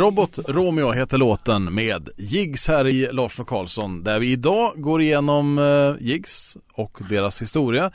Robot 0.04 0.39
Romeo 0.48 0.92
heter 0.92 1.18
låten 1.18 1.74
med 1.74 2.10
Jigs 2.18 2.68
här 2.68 2.88
i 2.88 3.08
Larsson 3.12 3.44
och 3.44 3.50
Karlsson 3.50 4.04
där 4.04 4.20
vi 4.20 4.32
idag 4.32 4.74
går 4.76 5.02
igenom 5.02 5.58
eh, 5.58 6.08
Jigs 6.08 6.58
och 6.74 6.98
deras 7.10 7.42
historia. 7.42 7.92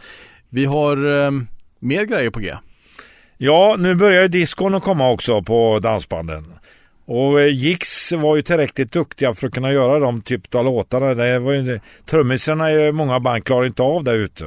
Vi 0.49 0.64
har 0.64 1.25
eh, 1.25 1.31
mer 1.79 2.05
grejer 2.05 2.31
på 2.31 2.40
G. 2.40 2.55
Ja, 3.37 3.77
nu 3.79 3.94
börjar 3.94 4.23
ju 4.23 4.29
diskon 4.29 4.75
att 4.75 4.83
komma 4.83 5.11
också 5.11 5.42
på 5.42 5.79
dansbanden. 5.79 6.44
Och 7.07 7.40
eh, 7.40 7.47
Jigs 7.47 7.64
Jix 7.64 8.12
var 8.12 8.37
ju 8.37 8.42
tillräckligt 8.42 8.92
duktiga 8.92 9.35
för 9.35 9.47
att 9.47 9.55
kunna 9.55 9.73
göra 9.73 9.99
de 9.99 10.23
typ 10.23 10.55
av 10.55 10.64
låtarna. 10.64 11.14
Det 11.14 11.38
var 11.38 11.53
ju, 11.53 11.81
trummisarna 12.07 12.73
i 12.73 12.92
många 12.92 13.21
band 13.21 13.44
klarar 13.44 13.66
inte 13.66 13.83
av 13.83 14.05
där 14.05 14.14
ute. 14.14 14.44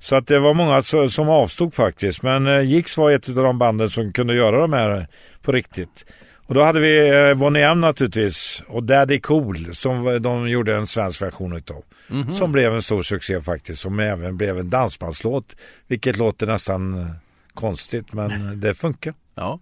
Så 0.00 0.16
att 0.16 0.26
det 0.26 0.38
var 0.38 0.54
många 0.54 0.82
som 1.08 1.28
avstod 1.28 1.74
faktiskt. 1.74 2.22
Men 2.22 2.46
eh, 2.46 2.60
Jigs 2.60 2.70
Jix 2.70 2.98
var 2.98 3.10
ett 3.10 3.28
av 3.28 3.34
de 3.34 3.58
banden 3.58 3.90
som 3.90 4.12
kunde 4.12 4.34
göra 4.34 4.60
de 4.60 4.72
här 4.72 5.06
på 5.42 5.52
riktigt. 5.52 6.04
Och 6.48 6.54
då 6.54 6.62
hade 6.62 6.80
vi 6.80 7.08
eh, 7.08 7.34
Bonnie 7.34 7.62
M 7.62 7.80
naturligtvis 7.80 8.62
och 8.68 8.82
Daddy 8.84 9.20
Cool 9.20 9.74
som 9.74 10.22
de 10.22 10.48
gjorde 10.48 10.76
en 10.76 10.86
svensk 10.86 11.22
version 11.22 11.56
utav. 11.56 11.84
Som 12.32 12.52
blev 12.52 12.74
en 12.74 12.82
stor 12.82 13.02
succé 13.02 13.42
faktiskt. 13.42 13.82
Som 13.82 14.00
även 14.00 14.36
blev 14.36 14.58
en 14.58 14.70
dansbandslåt. 14.70 15.56
Vilket 15.86 16.16
låter 16.16 16.46
nästan 16.46 17.00
eh, 17.00 17.06
konstigt 17.54 18.12
men 18.12 18.60
det 18.60 18.74
funkar. 18.74 19.14
Ja. 19.34 19.60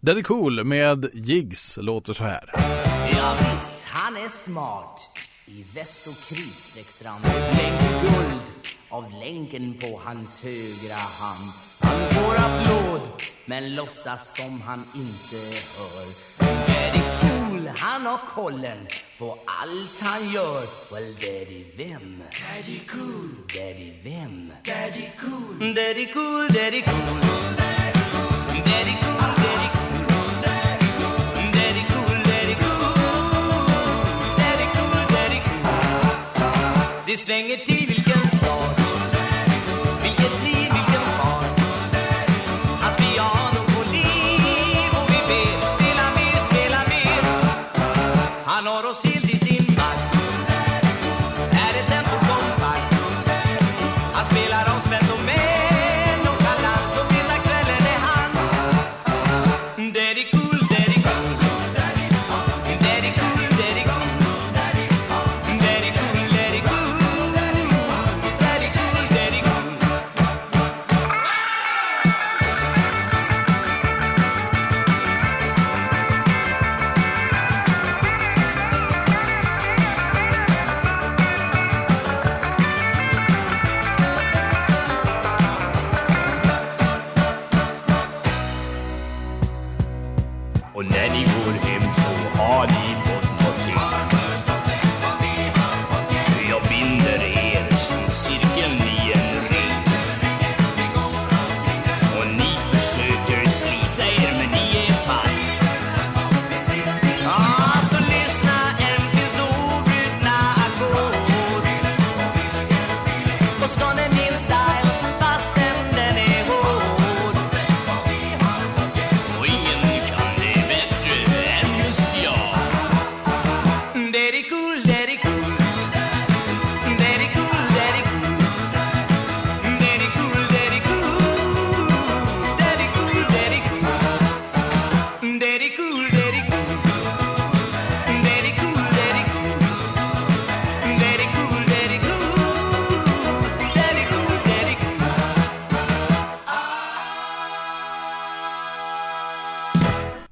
Daddy 0.00 0.22
Cool 0.22 0.64
med 0.64 1.10
Jigs 1.12 1.78
låter 1.80 2.12
så 2.12 2.24
här. 2.24 2.50
Ja 3.12 3.36
visst, 3.38 3.76
han 3.84 4.16
är 4.16 4.28
smart 4.28 5.00
I 5.46 5.64
väst 5.74 6.06
och 6.06 6.36
kritstrecksrand 6.36 7.24
Länk 7.24 8.02
guld 8.02 8.67
av 8.88 9.12
länken 9.12 9.74
på 9.80 10.00
hans 10.04 10.42
högra 10.42 10.94
hand. 10.94 11.52
Han 11.80 12.08
får 12.10 12.34
applåd 12.36 13.00
men 13.46 13.74
låtsas 13.74 14.36
som 14.36 14.60
han 14.60 14.84
inte 14.94 15.36
hör. 15.78 16.06
Daddy 16.38 17.00
cool, 17.20 17.70
han 17.76 18.06
har 18.06 18.20
kollen 18.34 18.86
på 19.18 19.38
allt 19.44 20.00
han 20.00 20.32
gör. 20.32 20.62
Well, 20.92 21.14
daddy 21.14 21.64
vem? 21.76 22.22
Daddy 22.22 22.78
cool. 22.88 23.28
Daddy 23.54 23.92
vem? 24.04 24.52
Daddy 24.64 25.08
cool 25.20 25.74
Daddy 25.74 26.06
cool, 26.06 26.48
daddy 26.48 26.82
cool 26.82 27.10
Daddy 27.56 28.02
cool, 28.12 28.38
daddy 28.64 28.94
cool 29.00 29.28
Daddy 35.12 35.40
cool, 35.40 35.78
Det 37.06 37.16
svänger 37.16 37.56
till 37.56 37.77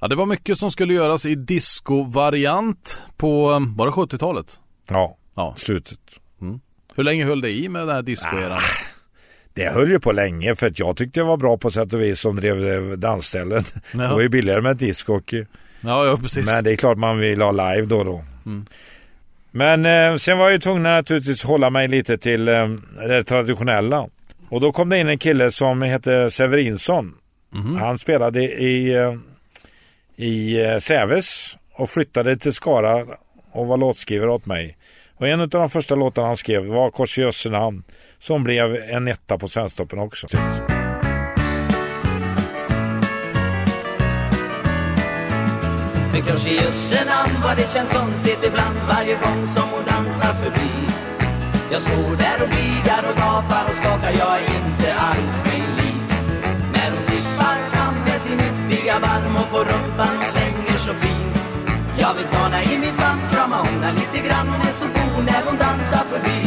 Ja, 0.07 0.09
det 0.11 0.16
var 0.16 0.27
mycket 0.27 0.59
som 0.59 0.71
skulle 0.71 0.95
göras 0.95 1.27
i 1.27 1.35
disco-variant 1.35 3.03
på, 3.16 3.49
var 3.77 3.87
det 3.87 3.92
70-talet? 3.92 4.61
Ja, 4.88 5.16
Ja. 5.37 5.55
slutet. 5.57 5.99
Hur 6.97 7.05
länge 7.05 7.25
höll 7.25 7.40
det 7.40 7.51
i 7.51 7.69
med 7.69 7.83
den 7.83 7.88
här 7.88 8.03
disco-eran? 8.03 8.61
Det 9.55 9.69
höll 9.69 9.90
ju 9.90 10.01
på 10.01 10.12
länge 10.12 10.55
för 10.55 10.66
att 10.66 10.79
jag 10.79 10.97
tyckte 10.97 11.21
det 11.21 11.25
var 11.25 11.37
bra 11.37 11.57
på 11.57 11.71
sätt 11.71 11.92
och 11.92 12.01
vis 12.01 12.21
som 12.21 12.37
drev 12.37 12.99
dansställen. 12.99 13.64
Ja. 13.92 13.99
Det 14.03 14.09
var 14.09 14.21
ju 14.21 14.29
billigare 14.29 14.61
med 14.61 14.77
discjockey. 14.77 15.45
Ja, 15.81 16.07
ja 16.07 16.16
precis. 16.16 16.47
Men 16.47 16.64
det 16.64 16.73
är 16.73 16.77
klart 16.77 16.99
man 16.99 17.19
vill 17.19 17.40
ha 17.42 17.51
live 17.53 17.87
då 17.87 17.99
och 17.99 18.05
då. 18.05 18.25
Men 19.51 19.87
eh, 19.87 20.16
sen 20.16 20.38
var 20.38 20.45
jag 20.45 20.53
ju 20.53 20.59
tvungen 20.59 20.83
naturligtvis 20.83 21.45
hålla 21.45 21.71
mig 21.71 21.88
lite 21.88 22.19
till 22.19 22.49
eh, 22.49 22.69
det 23.09 23.25
traditionella. 23.25 24.09
Och 24.49 24.61
då 24.61 24.73
kom 24.73 24.88
det 24.88 24.99
in 24.99 25.09
en 25.09 25.19
kille 25.19 25.51
som 25.51 25.83
hette 25.83 26.31
Severinsson. 26.31 27.14
Han 27.81 27.99
spelade 27.99 28.42
i, 28.42 28.95
eh, 28.95 29.14
i 30.16 30.64
eh, 30.64 30.79
Säves 30.79 31.57
och 31.72 31.90
flyttade 31.90 32.37
till 32.37 32.52
Skara 32.52 33.07
och 33.52 33.66
var 33.66 33.76
låtskrivare 33.76 34.31
åt 34.31 34.46
mig. 34.46 34.76
Och 35.16 35.29
en 35.29 35.40
av 35.40 35.48
de 35.48 35.70
första 35.70 35.94
låtarna 35.94 36.26
han 36.26 36.37
skrev 36.37 36.66
var 36.66 36.90
Kors 36.90 37.18
i 37.18 37.20
Jösse 37.20 37.50
namn 37.50 37.83
som 38.18 38.44
blev 38.44 38.76
en 38.76 39.09
etta 39.09 39.38
på 39.38 39.48
Svensktoppen 39.48 39.98
också. 39.98 40.26
För 46.16 46.33
kors 46.33 46.48
i 46.48 46.55
jösse 46.55 47.05
namn 47.05 47.42
vad 47.42 47.57
det 47.57 47.72
känns 47.72 47.90
konstigt 47.90 48.38
ibland 48.46 48.79
varje 48.88 49.14
gång 49.14 49.46
som 49.46 49.62
hon 49.62 49.85
dansar 49.85 50.33
förbi. 50.33 50.70
Jag 51.72 51.83
står 51.83 52.16
där 52.16 52.42
och 52.42 52.48
bligar 52.48 53.02
och 53.11 53.16
gapar 53.16 53.64
och 53.68 53.74
skakar, 53.74 54.12
jag 54.18 54.37
är 54.37 54.66
inte 54.66 54.94
alls 54.94 55.44
mig 55.44 55.62
lik. 55.76 55.86
Jag 58.96 59.09
varm 59.09 59.37
och 59.37 59.50
på 59.50 59.59
rumpan 59.59 60.16
hon 60.16 60.26
svänger 60.26 60.78
så 60.87 60.94
fin. 60.94 61.28
Jag 61.98 62.14
vill 62.14 62.26
bana 62.32 62.62
i 62.62 62.78
min 62.78 62.94
famn, 62.94 63.20
krama 63.30 63.61
om 63.61 63.66
henne 63.66 63.92
lite 63.92 64.18
grann, 64.26 64.48
hon 64.48 64.61
är 64.68 64.74
så 64.82 64.87
god 64.98 65.24
när 65.24 65.42
hon 65.46 65.56
dansar 65.64 66.04
förbi. 66.12 66.40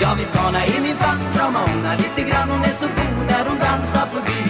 Jag 0.00 0.14
vill 0.16 0.30
ta 0.36 0.46
i 0.74 0.80
min 0.86 0.96
famn, 0.96 1.20
krama 1.34 1.64
om 1.64 1.70
henne 1.70 1.96
lite 1.96 2.22
grann, 2.30 2.50
hon 2.50 2.62
är 2.70 2.76
så 2.82 2.86
god 2.86 3.26
när 3.30 3.44
hon 3.48 3.58
dansar 3.58 4.06
förbi. 4.14 4.42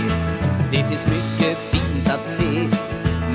Det 0.73 0.83
finns 0.89 1.07
mycket 1.17 1.59
fint 1.73 2.09
att 2.15 2.29
se 2.29 2.53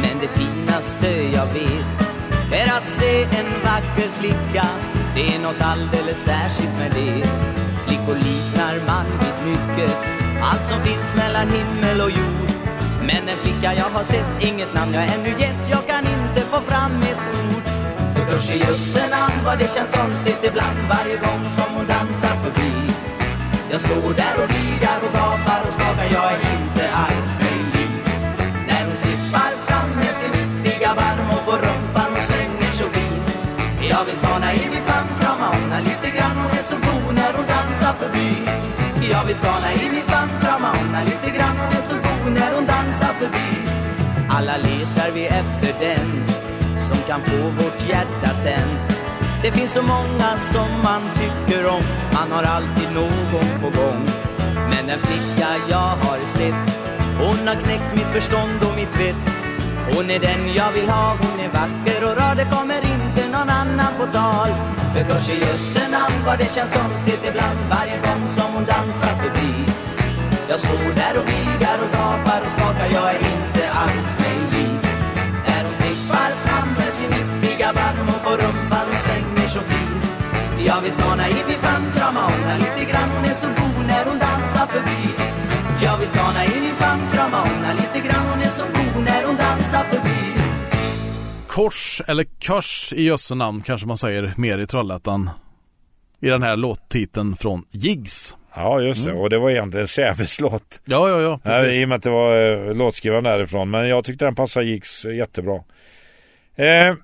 men 0.01 0.15
det 0.21 0.31
finaste 0.39 1.07
jag 1.37 1.45
vet 1.45 1.95
är 2.61 2.67
att 2.77 2.87
se 2.87 3.23
en 3.23 3.49
vacker 3.63 4.09
flicka 4.19 4.67
Det 5.15 5.35
är 5.35 5.39
något 5.39 5.61
alldeles 5.61 6.19
särskilt 6.23 6.77
med 6.77 6.91
det 6.91 7.27
Flickor 7.85 8.15
liknar 8.15 8.75
man 8.87 9.05
vid 9.21 9.51
mycket 9.51 9.97
Allt 10.43 10.65
som 10.67 10.81
finns 10.81 11.15
mellan 11.15 11.47
himmel 11.49 12.01
och 12.01 12.11
jord 12.11 12.48
men 13.01 13.29
en 13.29 13.37
flicka 13.37 13.73
jag 13.73 13.89
har 13.97 14.03
sett, 14.03 14.25
inget 14.39 14.73
namn 14.73 14.93
jag 14.93 15.03
ännu 15.03 15.29
gett. 15.29 15.69
Jag 15.69 15.87
kan 15.87 15.99
inte 15.99 16.41
få 16.41 16.61
fram 16.61 17.01
ett 17.01 17.21
ord. 17.39 17.65
För 18.13 18.31
kurs 18.31 18.51
i 18.51 18.57
jösse 18.57 19.09
namn 19.09 19.37
vad 19.45 19.59
det 19.59 19.73
känns 19.75 19.91
konstigt 19.91 20.43
ibland. 20.43 20.77
Varje 20.89 21.17
gång 21.17 21.43
som 21.49 21.75
hon 21.75 21.87
dansar 21.87 22.35
förbi. 22.43 22.71
Jag 23.71 23.81
står 23.81 24.13
där 24.21 24.35
och 24.41 24.49
bligar 24.53 24.99
och 25.05 25.13
gapar 25.13 25.59
och 25.65 25.73
skakar. 25.73 26.07
Jag 26.11 26.31
är 26.33 26.41
inte 26.61 26.83
alls 26.93 27.33
mig 27.43 27.59
lik 27.73 28.05
när 28.67 28.81
hon 28.85 28.97
trippar 29.03 29.51
fram 29.67 29.89
med 29.95 30.13
sin 30.19 30.33
yppiga 30.41 30.91
barm 30.95 31.27
och 31.35 31.45
på 31.45 31.51
rumpan 31.51 32.09
hon 32.13 32.21
svänger 32.21 32.71
så 32.71 32.87
fin 32.95 33.23
Jag 33.89 34.05
vill 34.05 34.19
bana 34.23 34.53
i 34.53 34.69
min 34.73 34.83
famn, 34.89 35.09
krama 35.19 35.49
om 35.49 35.71
henne 35.71 35.81
lite 35.89 36.17
grann. 36.17 36.37
Hon 36.37 36.51
är 36.59 36.63
så 36.71 36.75
god 36.75 37.15
när 37.15 37.33
hon 37.33 37.45
dansar 37.47 37.93
förbi. 38.01 38.29
Jag 39.11 39.25
vill 39.25 39.35
ta 39.35 39.51
henne 39.51 39.83
i 39.85 39.89
min 39.89 40.03
famn, 40.03 40.31
krama 40.41 40.71
om 40.71 40.77
henne 40.77 41.05
lite 41.05 41.37
grann 41.37 41.57
Hon 41.57 41.77
är 41.77 41.81
så 41.81 41.95
god 41.95 42.33
när 42.33 42.55
hon 42.55 42.65
dansar 42.65 43.13
förbi. 43.21 43.49
Alla 44.29 44.57
letar 44.57 45.11
vi 45.13 45.25
efter 45.25 45.71
den 45.79 46.07
som 46.87 46.97
kan 47.07 47.21
få 47.21 47.37
vårt 47.59 47.89
hjärta 47.89 48.29
tänt. 48.43 48.79
Det 49.41 49.51
finns 49.51 49.73
så 49.73 49.81
många 49.81 50.37
som 50.37 50.69
man 50.83 51.01
tycker 51.21 51.67
om. 51.67 51.83
Man 52.13 52.31
har 52.31 52.43
alltid 52.43 52.89
någon 52.95 53.49
på 53.61 53.69
gång. 53.79 54.01
Men 54.69 54.87
den 54.87 54.99
flicka 54.99 55.47
jag 55.69 55.91
har 56.03 56.19
sett 56.27 56.89
hon 57.19 57.47
har 57.47 57.55
knäckt 57.55 57.95
mitt 57.95 58.11
förstånd 58.17 58.59
och 58.69 58.75
mitt 58.75 58.99
vett. 58.99 59.23
Hon 59.93 60.09
är 60.09 60.19
den 60.19 60.53
jag 60.53 60.71
vill 60.71 60.89
ha, 60.89 61.17
hon 61.21 61.39
är 61.39 61.49
vacker 61.49 62.03
och 62.07 62.17
rar 62.17 62.35
Det 62.35 62.47
kommer 62.55 62.81
in 62.93 62.98
någon 63.39 63.49
annan 63.49 63.93
på 63.99 64.05
tal. 64.17 64.49
För 64.93 65.03
kors 65.09 65.29
i 65.29 65.39
jösse 65.39 65.83
namn 65.91 66.17
vad 66.25 66.37
det 66.39 66.49
känns 66.55 66.71
konstigt 66.79 67.21
ibland. 67.29 67.59
Varje 67.69 67.97
gång 68.05 68.27
som 68.27 68.49
hon 68.55 68.65
dansar 68.65 69.13
förbi. 69.21 69.51
Jag 70.49 70.59
står 70.59 70.89
där 71.01 71.13
och 71.19 71.27
vigar 71.33 71.77
och 71.83 71.91
gapar 71.97 72.41
och 72.45 72.51
skakar. 72.51 72.89
Jag 72.97 73.09
är 73.15 73.19
inte 73.33 73.63
alls 73.83 74.11
mig 74.21 74.37
lik 74.53 74.83
När 75.47 75.61
hon 75.65 75.75
klippar 75.81 76.31
fram 76.45 76.69
med 76.79 76.91
sin 76.97 77.11
yppiga 77.21 77.73
barm 77.73 78.07
Och 78.13 78.21
på 78.25 78.31
rumpan 78.41 78.85
hon 78.89 78.99
svänger 79.05 79.47
så 79.47 79.61
fin. 79.71 80.01
Jag 80.65 80.81
vill 80.81 80.95
ta 81.01 81.27
i 81.27 81.48
Kors 91.59 92.01
eller 92.07 92.25
körs 92.39 92.93
i 92.93 93.03
jösse 93.03 93.35
namn 93.35 93.61
kanske 93.61 93.87
man 93.87 93.97
säger 93.97 94.33
mer 94.37 94.57
i 94.57 94.67
Trollhättan. 94.67 95.29
I 96.19 96.27
den 96.27 96.43
här 96.43 96.55
låttiteln 96.55 97.35
från 97.35 97.65
Jigs. 97.71 98.37
Ja 98.55 98.81
just 98.81 99.05
det, 99.05 99.13
och 99.13 99.29
det 99.29 99.39
var 99.39 99.49
egentligen 99.49 99.87
Säves 99.87 100.41
låt. 100.41 100.81
Ja, 100.85 101.09
ja, 101.09 101.21
ja. 101.21 101.39
Ja, 101.43 101.51
Precis. 101.51 101.81
I 101.81 101.85
och 101.85 101.89
med 101.89 101.95
att 101.95 102.03
det 102.03 102.09
var 102.09 102.67
eh, 102.67 102.75
låtskrivaren 102.75 103.23
därifrån. 103.23 103.69
Men 103.69 103.87
jag 103.87 104.03
tyckte 104.03 104.25
den 104.25 104.35
passade 104.35 104.65
Jigs 104.65 105.05
jättebra. 105.05 105.63
Eh, 106.55 106.95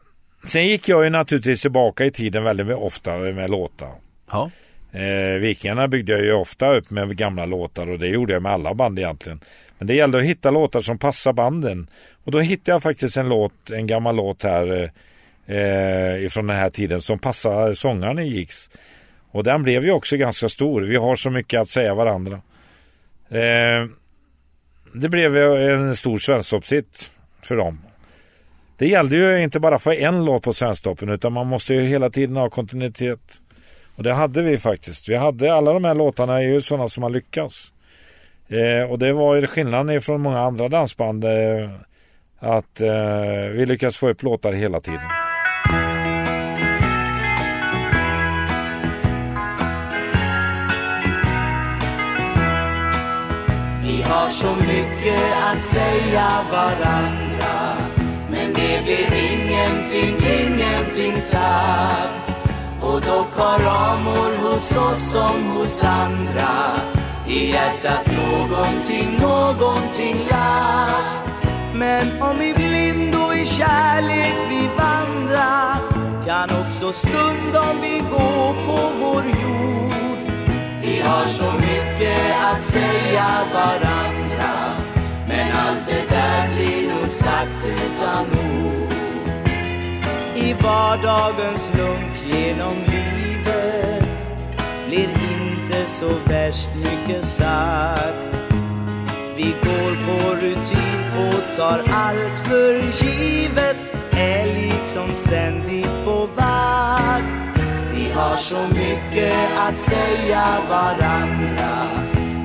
sen 0.48 0.68
gick 0.68 0.90
jag 0.90 1.04
ju 1.04 1.10
naturligtvis 1.10 1.62
tillbaka 1.62 2.06
i 2.06 2.12
tiden 2.12 2.44
väldigt 2.44 2.78
ofta 2.78 3.18
med 3.18 3.50
låtar. 3.50 3.92
Ja. 4.32 4.52
Eh, 4.92 5.40
Vikingarna 5.40 5.88
byggde 5.88 6.12
jag 6.12 6.22
ju 6.22 6.34
ofta 6.34 6.76
upp 6.76 6.90
med 6.90 7.18
gamla 7.18 7.46
låtar 7.46 7.90
och 7.90 8.00
det 8.00 8.08
gjorde 8.08 8.34
jag 8.34 8.44
med 8.44 8.52
alla 8.52 8.74
band 8.74 9.00
egentligen. 9.00 9.40
Men 9.78 9.88
det 9.88 9.94
gällde 9.94 10.18
att 10.18 10.24
hitta 10.24 10.52
låtar 10.52 10.82
som 10.82 10.98
passar 10.98 11.34
banden. 11.34 11.88
Och 12.24 12.32
då 12.32 12.40
hittade 12.40 12.72
jag 12.72 12.84
faktiskt 12.84 13.18
en 13.18 13.30
låt, 13.30 13.72
en 13.72 13.88
gammal 13.88 14.16
låt 14.16 14.44
här 14.44 14.92
eh, 15.48 15.58
eh 15.58 16.26
ifrån 16.26 16.48
den 16.48 16.58
här 16.58 16.70
tiden 16.70 17.02
som 17.02 17.20
passar 17.20 17.74
sångaren 17.74 18.20
i 18.20 18.28
Jigs. 18.28 18.70
Och 19.32 19.44
den 19.44 19.64
blev 19.64 19.86
ju 19.86 19.92
också 19.92 20.18
ganska 20.18 20.50
stor. 20.50 20.82
Vi 20.82 20.96
har 20.96 21.16
så 21.16 21.30
mycket 21.30 21.62
att 21.62 21.70
säga 21.70 21.96
varandra. 21.96 22.42
Eh, 23.30 23.88
det 24.94 25.10
blev 25.10 25.38
en 25.38 25.96
stor 25.96 26.18
svensktoppshit 26.18 27.12
för 27.42 27.56
dem. 27.56 27.80
Det 28.78 28.88
gällde 28.88 29.16
ju 29.16 29.44
inte 29.44 29.60
bara 29.60 29.80
få 29.80 29.92
en 29.92 30.26
låt 30.26 30.44
på 30.44 30.54
Svensktoppen 30.54 31.10
utan 31.10 31.34
man 31.34 31.48
måste 31.48 31.74
ju 31.74 31.82
hela 31.82 32.10
tiden 32.10 32.36
ha 32.36 32.50
kontinuitet. 32.50 33.42
Och 33.96 34.04
det 34.04 34.14
hade 34.14 34.42
vi 34.42 34.58
faktiskt. 34.58 35.10
Vi 35.10 35.16
hade 35.16 35.54
alla 35.54 35.74
de 35.74 35.86
här 35.86 35.96
låtarna 35.96 36.38
är 36.38 36.48
ju 36.48 36.62
sådana 36.62 36.90
som 36.90 37.04
har 37.04 37.10
lyckats. 37.10 37.72
Eh, 38.50 38.92
och 38.92 39.00
det 39.00 39.14
var 39.14 39.36
ju 39.36 39.48
skillnaden 39.48 40.02
från 40.02 40.22
många 40.22 40.40
andra 40.40 40.70
dansband 40.70 41.26
eh, 41.26 41.70
att 42.40 42.82
eh, 42.82 43.50
vi 43.52 43.66
lyckas 43.66 43.98
få 43.98 44.10
upp 44.10 44.24
låtar 44.24 44.54
hela 44.54 44.82
tiden. 44.82 45.00
Vi 53.84 54.02
har 54.02 54.30
så 54.30 54.56
mycket 54.56 55.34
att 55.44 55.64
säga 55.64 56.46
varandra 56.52 57.78
Men 58.30 58.54
det 58.54 58.84
blir 58.84 59.14
ingenting, 59.14 60.16
ingenting 60.42 61.22
sagt 61.22 62.32
Och 62.82 63.02
dock 63.02 63.34
har 63.36 63.60
amor 63.60 64.38
hos 64.38 64.76
oss 64.76 65.12
som 65.12 65.44
hos 65.44 65.84
andra 65.84 66.95
i 67.28 67.52
hjärtat 67.52 68.08
någonting, 68.08 69.18
någonting 69.20 70.28
lagt 70.30 71.48
Men 71.74 72.22
om 72.22 72.42
i 72.42 72.54
blind 72.54 73.16
och 73.16 73.36
i 73.36 73.46
kärlek 73.46 74.36
vi 74.50 74.70
vandrar 74.78 75.80
Kan 76.26 76.50
också 76.50 76.94
stundom 76.94 77.82
vi 77.82 78.00
gå 78.00 78.56
på 78.66 78.92
vår 79.00 79.24
jord. 79.24 79.94
Vi 80.82 81.00
har 81.00 81.26
så 81.26 81.52
mycket 81.54 82.36
att 82.42 82.64
säga 82.64 83.28
varandra 83.54 84.76
Men 85.28 85.52
allt 85.52 85.88
det 85.88 86.16
där 86.16 86.56
blir 86.56 86.90
nog 86.90 87.08
sagt 87.08 87.66
utan 87.66 88.26
ord. 88.26 88.94
I 90.36 90.54
vardagens 90.54 91.70
lunk 91.78 92.34
genom 92.34 92.76
livet 92.88 94.32
Blir 94.88 95.25
inte 95.86 95.98
så 95.98 96.30
värst 96.30 96.70
mycket 96.76 97.26
sagt. 97.26 98.36
Vi 99.36 99.56
går 99.64 99.96
på 100.06 100.36
rutin 100.36 101.28
och 101.28 101.58
tar 101.58 101.84
allt 101.90 102.40
för 102.48 103.04
givet. 103.04 103.78
Är 104.12 104.46
liksom 104.46 105.16
ständigt 105.16 106.06
på 106.06 106.30
vakt. 106.36 107.60
Vi 107.94 108.12
har 108.12 108.38
så 108.38 108.68
mycket 108.68 109.34
att 109.58 109.80
säga 109.80 110.58
varandra 110.70 111.88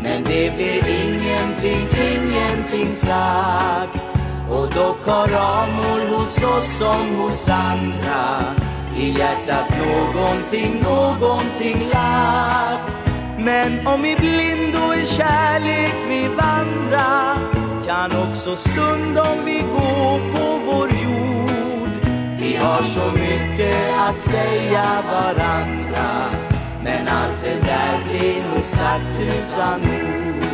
Men 0.03 0.23
det 0.23 0.57
blir 0.57 0.89
ingenting, 0.89 1.89
ingenting 2.13 2.93
sagt. 2.93 4.05
Och 4.51 4.69
dock 4.75 5.07
har 5.07 5.33
amor 5.33 6.17
hos 6.17 6.43
oss 6.43 6.79
som 6.79 7.17
hos 7.17 7.49
andra. 7.49 8.55
I 8.97 9.11
hjärtat 9.11 9.71
någonting, 9.79 10.83
någonting 10.83 11.89
lagt. 11.93 12.90
Men 13.45 13.87
om 13.87 14.05
i 14.05 14.17
blindo 14.17 14.95
i 14.95 15.07
kärlek 15.07 15.95
vi 16.09 16.29
vandra 16.29 17.37
Kan 17.87 18.11
också 18.31 18.57
stundom 18.57 19.45
vi 19.45 19.61
gå 19.61 20.21
på 20.35 20.61
vår 20.67 20.89
jord. 20.89 21.91
Vi 22.39 22.57
har 22.57 22.83
så 22.83 23.11
mycket 23.13 23.99
att 23.99 24.21
säga 24.21 25.03
varandra 25.13 26.31
Men 26.85 27.09
allt 27.09 27.43
det 27.45 27.67
där 27.67 28.05
blir 28.09 28.55
nog 28.55 28.63
sagt 28.63 29.21
utan 29.21 29.81
ord. 29.81 30.45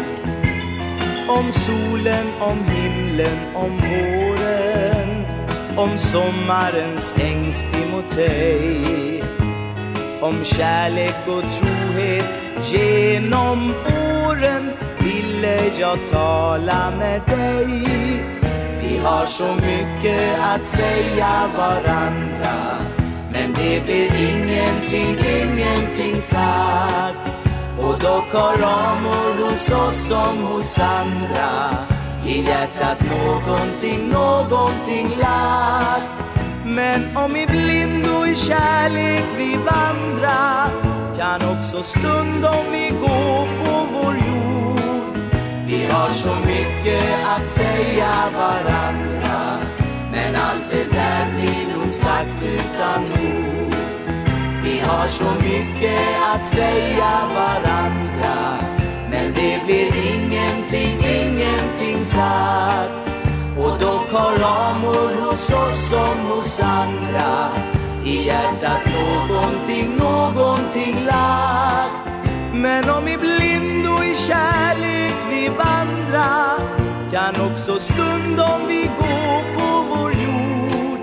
Om 1.28 1.52
solen, 1.52 2.26
om 2.40 2.64
himlen, 2.64 3.38
om 3.54 3.76
våren 3.76 5.26
Om 5.76 5.98
sommarens 5.98 7.14
ängst 7.18 7.66
emot 7.66 8.10
dig. 8.10 9.06
Om 10.20 10.44
kärlek 10.44 11.16
och 11.26 11.42
trohet 11.42 12.38
genom 12.72 13.74
åren 14.26 14.70
Ville 14.98 15.78
jag 15.78 15.98
tala 16.12 16.92
med 16.98 17.20
dig. 17.26 17.66
Vi 18.80 18.98
har 18.98 19.26
så 19.26 19.54
mycket 19.54 20.38
att 20.40 20.66
säga 20.66 21.50
varandra 21.56 22.78
Men 23.32 23.52
det 23.52 23.84
blir 23.84 24.30
ingenting, 24.30 25.16
ingenting 25.42 26.20
sagt. 26.20 27.18
Och 27.78 27.98
dock 27.98 28.32
har 28.32 28.62
amor 28.62 29.50
hos 29.50 29.70
oss 29.70 30.08
som 30.08 30.38
hos 30.38 30.78
andra 30.78 31.76
I 32.26 32.40
hjärtat 32.40 32.98
någonting, 33.00 34.08
någonting 34.08 35.08
lagt. 35.20 36.25
Men 36.66 37.16
om 37.16 37.36
i 37.36 37.46
blind 37.46 38.06
och 38.06 38.28
i 38.28 38.36
kärlek 38.36 39.24
vi 39.36 39.56
vandra 39.56 40.70
Kan 41.16 41.58
också 41.58 41.82
stundom 41.82 42.72
vi 42.72 42.90
gå 42.90 43.48
på 43.64 43.86
vår 43.92 44.14
jord. 44.14 45.18
Vi 45.66 45.86
har 45.90 46.10
så 46.10 46.34
mycket 46.46 47.04
att 47.26 47.48
säga 47.48 48.30
varandra 48.34 49.58
Men 50.12 50.36
allt 50.36 50.70
det 50.70 50.96
där 50.96 51.30
blir 51.30 51.76
nog 51.76 51.88
sagt 51.88 52.42
utan 52.42 53.04
ord. 53.04 53.74
Vi 54.64 54.80
har 54.80 55.06
så 55.06 55.24
mycket 55.24 56.00
att 56.34 56.46
säga 56.46 57.28
varandra 57.34 58.58
Men 59.10 59.32
det 59.34 59.62
blir 59.66 59.92
ingenting, 60.14 61.04
ingenting 61.04 62.04
sagt. 62.04 63.05
Och 63.58 63.78
dock 63.80 64.10
har 64.12 64.34
amor 64.34 65.24
hos 65.24 65.50
oss 65.50 65.88
som 65.88 66.18
hos 66.30 66.60
andra. 66.60 67.48
I 68.04 68.26
hjärtat 68.26 68.82
någonting, 68.86 69.96
någonting 69.96 71.04
lagt. 71.04 72.06
Men 72.52 72.90
om 72.90 73.08
i 73.08 73.16
blindo 73.16 74.04
i 74.04 74.16
kärlek 74.16 75.14
vi 75.30 75.48
vandra 75.48 76.58
Kan 77.10 77.46
också 77.46 77.80
stundom 77.80 78.60
vi 78.68 78.90
gå 78.98 79.42
på 79.58 79.84
vår 79.90 80.12
jord. 80.12 81.00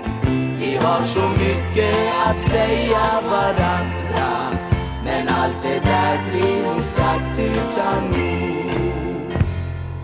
Vi 0.58 0.76
har 0.76 1.02
så 1.02 1.28
mycket 1.28 1.96
att 2.26 2.40
säga 2.40 3.20
varandra 3.30 4.58
Men 5.04 5.28
allt 5.28 5.56
det 5.62 5.80
där 5.90 6.20
blir 6.30 6.62
nog 6.66 6.84
sagt 6.84 7.38
utan 7.38 8.08
ord. 8.08 8.73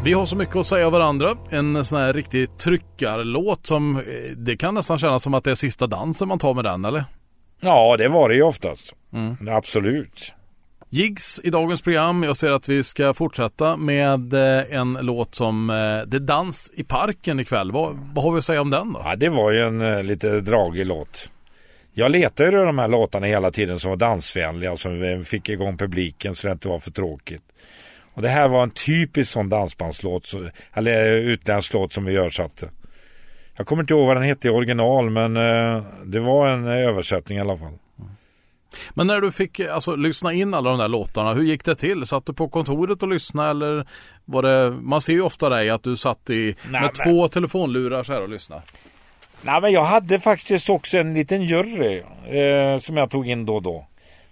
Vi 0.05 0.13
har 0.13 0.27
så 0.27 0.37
mycket 0.37 0.57
att 0.57 0.67
säga 0.67 0.91
varandra. 0.91 1.37
En 1.51 1.85
sån 1.85 1.99
här 1.99 2.13
riktig 2.13 2.59
tryckarlåt 2.59 3.67
som 3.67 3.97
eh, 3.97 4.03
det 4.37 4.57
kan 4.57 4.75
nästan 4.75 4.99
kännas 4.99 5.23
som 5.23 5.35
att 5.35 5.45
det 5.45 5.51
är 5.51 5.55
sista 5.55 5.87
dansen 5.87 6.29
man 6.29 6.39
tar 6.39 6.55
med 6.55 6.65
den 6.65 6.85
eller? 6.85 7.05
Ja, 7.61 7.97
det 7.97 8.09
var 8.09 8.29
det 8.29 8.35
ju 8.35 8.43
oftast. 8.43 8.95
Absolut. 9.49 10.35
Jigs 10.89 11.41
i 11.45 11.51
dagens 11.51 11.83
program. 11.83 12.23
Jag 12.23 12.37
ser 12.37 12.51
att 12.51 12.69
vi 12.69 12.83
ska 12.83 13.15
fortsätta 13.15 13.77
med 13.77 14.35
eh, 14.35 14.79
en 14.79 14.99
låt 15.01 15.35
som 15.35 15.71
eh, 15.71 15.77
Det 16.07 16.17
är 16.17 16.21
dans 16.21 16.73
i 16.75 16.85
parken 16.85 17.41
ikväll. 17.41 17.73
Vad, 17.73 17.99
vad 18.15 18.25
har 18.25 18.33
vi 18.33 18.39
att 18.39 18.45
säga 18.45 18.61
om 18.61 18.71
den 18.71 18.93
då? 18.93 19.01
Ja, 19.05 19.17
det 19.17 19.29
var 19.29 19.51
ju 19.51 19.61
en 19.61 20.07
lite 20.07 20.41
dragig 20.41 20.87
låt. 20.87 21.31
Jag 21.93 22.11
letade 22.11 22.51
ju 22.51 22.65
de 22.65 22.79
här 22.79 22.89
låtarna 22.89 23.27
hela 23.27 23.51
tiden 23.51 23.79
som 23.79 23.91
var 23.91 23.97
dansvänliga 23.97 24.73
och 24.73 24.79
som 24.79 25.25
fick 25.27 25.49
igång 25.49 25.79
publiken 25.79 26.35
så 26.35 26.47
det 26.47 26.53
inte 26.53 26.69
var 26.69 26.79
för 26.79 26.91
tråkigt. 26.91 27.43
Och 28.15 28.23
det 28.23 28.29
här 28.29 28.49
var 28.49 28.63
en 28.63 28.71
typisk 28.71 29.31
sån 29.33 29.49
dansbandslåt, 29.49 30.33
eller 30.73 31.07
eh, 31.07 31.13
utländsk 31.13 31.73
låt 31.75 31.93
som 31.93 32.05
vi 32.05 32.17
översatte. 32.17 32.71
Jag 33.57 33.67
kommer 33.67 33.83
inte 33.83 33.95
ihåg 33.95 34.07
vad 34.07 34.17
den 34.17 34.25
hette 34.25 34.49
i 34.49 34.51
original 34.51 35.11
men 35.11 35.37
eh, 35.37 35.83
det 36.05 36.21
var 36.21 36.49
en 36.49 36.67
eh, 36.67 36.73
översättning 36.89 37.39
i 37.39 37.41
alla 37.41 37.57
fall. 37.57 37.73
Men 38.95 39.07
när 39.07 39.21
du 39.21 39.33
fick 39.33 39.59
eh, 39.61 39.75
alltså, 39.75 39.97
lyssna 39.97 40.33
in 40.33 40.55
alla 40.55 40.71
de 40.71 40.79
där 40.79 40.89
låtarna, 40.89 41.33
hur 41.35 41.43
gick 41.43 41.65
det 41.65 41.75
till? 41.75 42.07
Satt 42.07 42.27
du 42.27 42.33
på 42.33 42.49
kontoret 42.49 43.03
och 43.03 43.09
lyssnade 43.09 43.51
eller 43.51 43.87
var 44.25 44.43
det, 44.43 44.71
man 44.71 45.01
ser 45.01 45.13
ju 45.13 45.23
ofta 45.23 45.49
dig 45.49 45.71
att 45.71 45.83
du 45.83 45.97
satt 45.97 46.31
i, 46.31 46.35
Nej, 46.71 46.81
med 46.81 46.83
men- 46.83 46.93
två 47.15 47.29
telefonlurar 47.29 48.03
så 48.03 48.13
här 48.13 48.23
och 48.23 48.29
lyssnade. 48.29 48.63
Nej 49.43 49.61
men 49.61 49.73
jag 49.73 49.85
hade 49.85 50.21
faktiskt 50.21 50.71
också 50.71 50.99
en 50.99 51.15
liten 51.15 51.43
jury 51.43 52.03
eh, 52.27 52.79
som 52.79 52.97
jag 52.97 53.11
tog 53.11 53.29
in 53.29 53.47
då 53.47 53.55
och 53.57 53.63
då. 53.63 53.87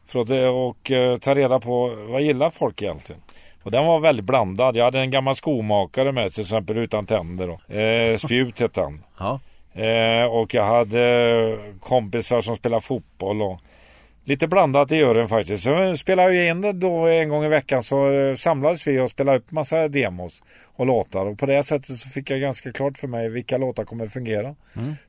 För 0.07 0.21
att 0.21 0.31
eh, 0.31 0.47
och, 0.49 0.91
eh, 0.91 1.17
ta 1.19 1.35
reda 1.35 1.61
på 1.61 1.89
vad 2.09 2.23
gillar 2.23 2.51
folk 2.51 2.83
egentligen. 2.83 3.23
Och 3.69 3.73
den 3.73 3.87
var 3.87 4.01
väldigt 4.01 4.25
blandad. 4.25 4.77
Jag 4.77 4.85
hade 4.85 5.01
en 5.01 5.11
gammal 5.11 5.37
skomakare 5.37 6.13
med 6.13 6.33
till 6.33 6.43
exempel 6.43 6.79
utan 6.79 7.07
tänder. 7.07 7.47
Då. 7.47 7.75
Eh, 7.75 8.17
Spjut 8.17 8.61
hette 8.61 8.81
han. 8.81 9.05
Ja. 9.19 9.41
Eh, 9.83 10.25
och 10.25 10.55
jag 10.55 10.65
hade 10.65 11.59
kompisar 11.81 12.41
som 12.41 12.57
spelade 12.57 12.83
fotboll 12.83 13.43
och 13.43 13.61
lite 14.25 14.49
blandat 14.49 14.93
i 14.93 14.97
juryn 14.97 15.29
faktiskt. 15.29 15.65
Så 15.65 15.97
spelade 15.97 16.35
jag 16.35 16.49
in 16.49 16.61
det 16.61 16.73
då 16.73 17.07
en 17.07 17.29
gång 17.29 17.45
i 17.45 17.49
veckan 17.49 17.83
så 17.83 18.13
eh, 18.13 18.35
samlades 18.35 18.87
vi 18.87 19.01
och 19.01 19.11
spelade 19.11 19.39
upp 19.39 19.51
massa 19.51 19.89
demos 19.89 20.43
och 20.77 20.87
låtar. 20.87 21.27
Och 21.27 21.39
på 21.39 21.47
det 21.47 21.63
sättet 21.63 21.99
så 21.99 22.09
fick 22.09 22.31
jag 22.31 22.41
ganska 22.41 22.73
klart 22.73 22.99
för 22.99 23.09
mig 23.09 23.29
vilka 23.29 23.59
låtar 23.59 23.85
kommer 23.85 24.09
fungera. 24.09 24.55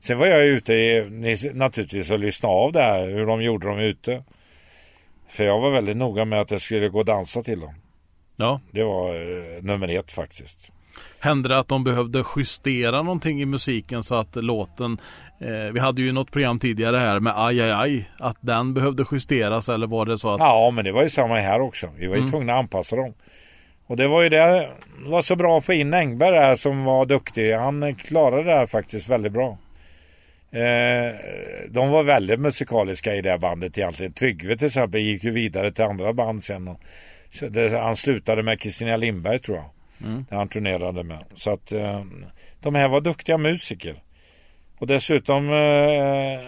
Sen 0.00 0.18
var 0.18 0.26
jag 0.26 0.46
ute 0.46 0.74
i, 0.74 1.50
naturligtvis 1.54 2.10
och 2.10 2.18
lyssnade 2.18 2.54
av 2.54 2.72
det 2.72 2.82
här, 2.82 3.06
hur 3.06 3.26
de 3.26 3.42
gjorde 3.42 3.68
dem 3.68 3.78
ute. 3.78 4.22
För 5.28 5.44
jag 5.44 5.60
var 5.60 5.70
väldigt 5.70 5.96
noga 5.96 6.24
med 6.24 6.40
att 6.40 6.48
det 6.48 6.60
skulle 6.60 6.88
gå 6.88 7.00
att 7.00 7.06
dansa 7.06 7.42
till 7.42 7.60
dem. 7.60 7.74
Ja. 8.40 8.60
Det 8.70 8.82
var 8.82 9.08
eh, 9.08 9.62
nummer 9.62 9.88
ett 9.88 10.12
faktiskt. 10.12 10.72
Hände 11.18 11.48
det 11.48 11.58
att 11.58 11.68
de 11.68 11.84
behövde 11.84 12.24
justera 12.36 13.02
någonting 13.02 13.42
i 13.42 13.46
musiken 13.46 14.02
så 14.02 14.14
att 14.14 14.36
låten 14.36 14.98
eh, 15.40 15.72
Vi 15.72 15.80
hade 15.80 16.02
ju 16.02 16.12
något 16.12 16.30
program 16.30 16.58
tidigare 16.58 16.96
här 16.96 17.20
med 17.20 17.32
Aj 17.36 17.60
aj 17.60 17.70
aj 17.70 18.10
Att 18.18 18.36
den 18.40 18.74
behövde 18.74 19.04
justeras 19.12 19.68
eller 19.68 19.86
var 19.86 20.06
det 20.06 20.18
så 20.18 20.34
att 20.34 20.38
Ja, 20.38 20.70
men 20.70 20.84
det 20.84 20.92
var 20.92 21.02
ju 21.02 21.08
samma 21.08 21.36
här 21.36 21.60
också. 21.60 21.88
Vi 21.96 22.06
var 22.06 22.16
ju 22.16 22.26
tvungna 22.26 22.52
att 22.52 22.58
anpassa 22.58 22.96
dem. 22.96 23.14
Och 23.86 23.96
det 23.96 24.08
var 24.08 24.22
ju 24.22 24.28
det, 24.28 24.70
var 25.06 25.22
så 25.22 25.36
bra 25.36 25.58
att 25.58 25.64
få 25.64 25.72
in 25.72 25.94
Engberg 25.94 26.36
här 26.36 26.56
som 26.56 26.84
var 26.84 27.06
duktig. 27.06 27.52
Han 27.52 27.94
klarade 27.94 28.42
det 28.42 28.52
här 28.52 28.66
faktiskt 28.66 29.08
väldigt 29.08 29.32
bra. 29.32 29.58
Eh, 30.52 31.14
de 31.68 31.90
var 31.90 32.02
väldigt 32.02 32.40
musikaliska 32.40 33.14
i 33.14 33.22
det 33.22 33.30
här 33.30 33.38
bandet 33.38 33.78
egentligen. 33.78 34.12
Tryggve 34.12 34.56
till 34.56 34.66
exempel 34.66 35.00
gick 35.00 35.24
ju 35.24 35.30
vidare 35.30 35.72
till 35.72 35.84
andra 35.84 36.12
band 36.12 36.42
sen. 36.42 36.68
Och, 36.68 36.80
han 37.80 37.96
slutade 37.96 38.42
med 38.42 38.60
Kristina 38.60 38.96
Lindberg 38.96 39.38
tror 39.38 39.56
jag. 39.56 39.70
Där 40.28 40.36
han 40.36 40.48
turnerade 40.48 41.04
med. 41.04 41.24
Så 41.34 41.52
att 41.52 41.72
eh, 41.72 42.04
de 42.60 42.74
här 42.74 42.88
var 42.88 43.00
duktiga 43.00 43.38
musiker. 43.38 44.02
Och 44.78 44.86
dessutom 44.86 45.44
eh, 45.44 46.40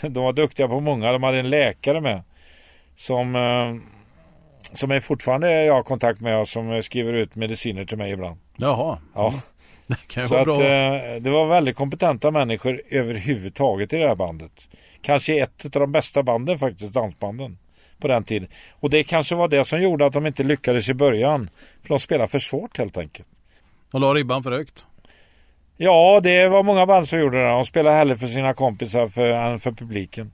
de 0.10 0.24
var 0.24 0.32
duktiga 0.32 0.68
på 0.68 0.80
många. 0.80 1.12
De 1.12 1.22
hade 1.22 1.38
en 1.38 1.50
läkare 1.50 2.00
med. 2.00 2.22
Som, 2.96 3.36
eh, 3.36 3.74
som 4.74 4.90
är 4.90 5.00
fortfarande 5.00 5.64
jag 5.64 5.74
har 5.74 5.82
kontakt 5.82 6.20
med 6.20 6.38
och 6.38 6.48
som 6.48 6.82
skriver 6.82 7.12
ut 7.12 7.34
mediciner 7.34 7.84
till 7.84 7.98
mig 7.98 8.12
ibland. 8.12 8.40
Jaha, 8.56 8.98
Ja. 9.14 9.34
det 9.86 9.96
kan 10.08 10.28
Så 10.28 10.34
vara 10.34 10.40
att 10.40 10.46
bra 10.46 11.18
det 11.20 11.30
var 11.30 11.46
väldigt 11.46 11.76
kompetenta 11.76 12.30
människor 12.30 12.82
överhuvudtaget 12.90 13.92
i 13.92 13.96
det 13.96 14.08
här 14.08 14.14
bandet. 14.14 14.68
Kanske 15.02 15.42
ett 15.42 15.64
av 15.64 15.80
de 15.80 15.92
bästa 15.92 16.22
banden 16.22 16.58
faktiskt, 16.58 16.94
dansbanden. 16.94 17.58
På 18.02 18.08
den 18.08 18.24
tiden. 18.24 18.48
Och 18.80 18.90
det 18.90 19.04
kanske 19.04 19.34
var 19.34 19.48
det 19.48 19.64
som 19.64 19.82
gjorde 19.82 20.06
att 20.06 20.12
de 20.12 20.26
inte 20.26 20.42
lyckades 20.42 20.88
i 20.88 20.94
början. 20.94 21.50
För 21.82 21.88
de 21.88 22.00
spelade 22.00 22.28
för 22.28 22.38
svårt 22.38 22.78
helt 22.78 22.96
enkelt. 22.96 23.28
De 23.92 24.00
la 24.00 24.14
ribban 24.14 24.42
för 24.42 24.52
högt 24.52 24.86
Ja, 25.76 26.20
det 26.22 26.48
var 26.48 26.62
många 26.62 26.86
band 26.86 27.08
som 27.08 27.18
gjorde 27.18 27.38
det. 27.38 27.48
De 27.48 27.64
spelade 27.64 27.96
hellre 27.96 28.16
för 28.16 28.26
sina 28.26 28.54
kompisar 28.54 29.08
för, 29.08 29.28
än 29.28 29.60
för 29.60 29.72
publiken. 29.72 30.32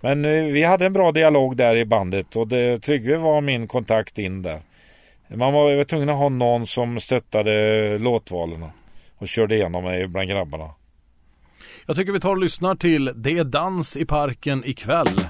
Men 0.00 0.24
eh, 0.24 0.44
vi 0.44 0.62
hade 0.62 0.86
en 0.86 0.92
bra 0.92 1.12
dialog 1.12 1.56
där 1.56 1.76
i 1.76 1.84
bandet 1.84 2.36
och 2.36 2.48
det, 2.48 2.78
Tryggve 2.78 3.16
var 3.16 3.40
min 3.40 3.66
kontakt 3.66 4.18
in 4.18 4.42
där. 4.42 4.60
Man 5.28 5.52
var, 5.52 5.76
var 5.76 5.84
tvungen 5.84 6.08
att 6.08 6.16
ha 6.16 6.28
någon 6.28 6.66
som 6.66 7.00
stöttade 7.00 7.98
låtvalen 7.98 8.66
och 9.18 9.28
körde 9.28 9.54
igenom 9.54 9.84
mig 9.84 10.06
bland 10.06 10.28
grabbarna. 10.28 10.70
Jag 11.86 11.96
tycker 11.96 12.12
vi 12.12 12.20
tar 12.20 12.30
och 12.30 12.38
lyssnar 12.38 12.74
till 12.74 13.12
Det 13.14 13.38
är 13.38 13.44
dans 13.44 13.96
i 13.96 14.04
parken 14.04 14.62
ikväll 14.66 15.20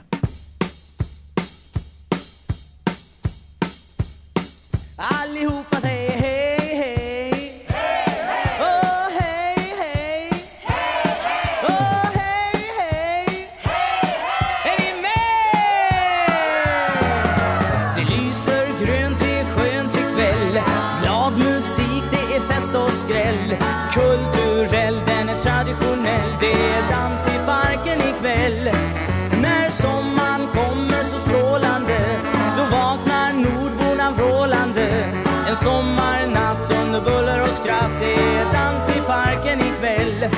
ikväll. 40.21 40.31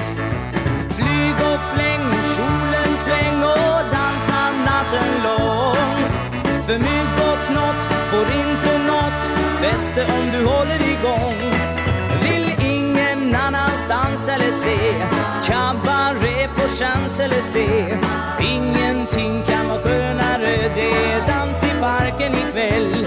Flyg 0.91 1.37
och 1.53 1.61
fläng, 1.75 2.07
kjolen 2.35 2.97
sväng 3.05 3.43
och 3.43 3.83
dansa 3.93 4.53
natten 4.65 5.23
lång. 5.25 5.99
För 6.67 6.79
mygg 6.79 7.17
och 7.31 7.47
knott 7.47 7.83
får 8.11 8.27
inte 8.27 8.79
nåt 8.87 9.23
fäste 9.61 10.07
om 10.13 10.31
du 10.33 10.47
håller 10.47 10.81
igång. 10.81 11.53
Vill 12.23 12.67
ingen 12.67 13.35
annanstans 13.35 14.29
eller 14.29 14.53
se 14.53 14.95
kabaré 15.45 16.49
på 16.55 16.69
chans 16.69 17.21
eller 17.21 17.41
se. 17.41 17.99
Ingenting 18.41 19.43
kan 19.43 19.69
vara 19.69 19.81
skönare, 19.81 20.71
det 20.75 20.93
är 20.93 21.27
dans 21.27 21.65
i 21.65 21.81
parken 21.81 22.33
ikväll. 22.33 23.07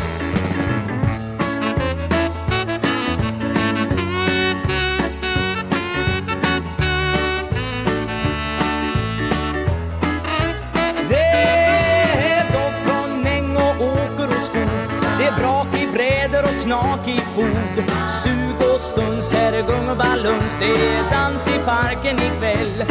Fog. 17.36 17.76
Sug 18.24 18.58
och 18.74 18.82
stuns, 18.82 19.32
här 19.34 19.52
gung 19.68 19.90
och 19.90 19.98
baluns 19.98 20.54
Det 20.60 20.74
är 20.96 21.04
dans 21.12 21.48
i 21.48 21.58
parken 21.66 22.18
ikväll. 22.28 22.86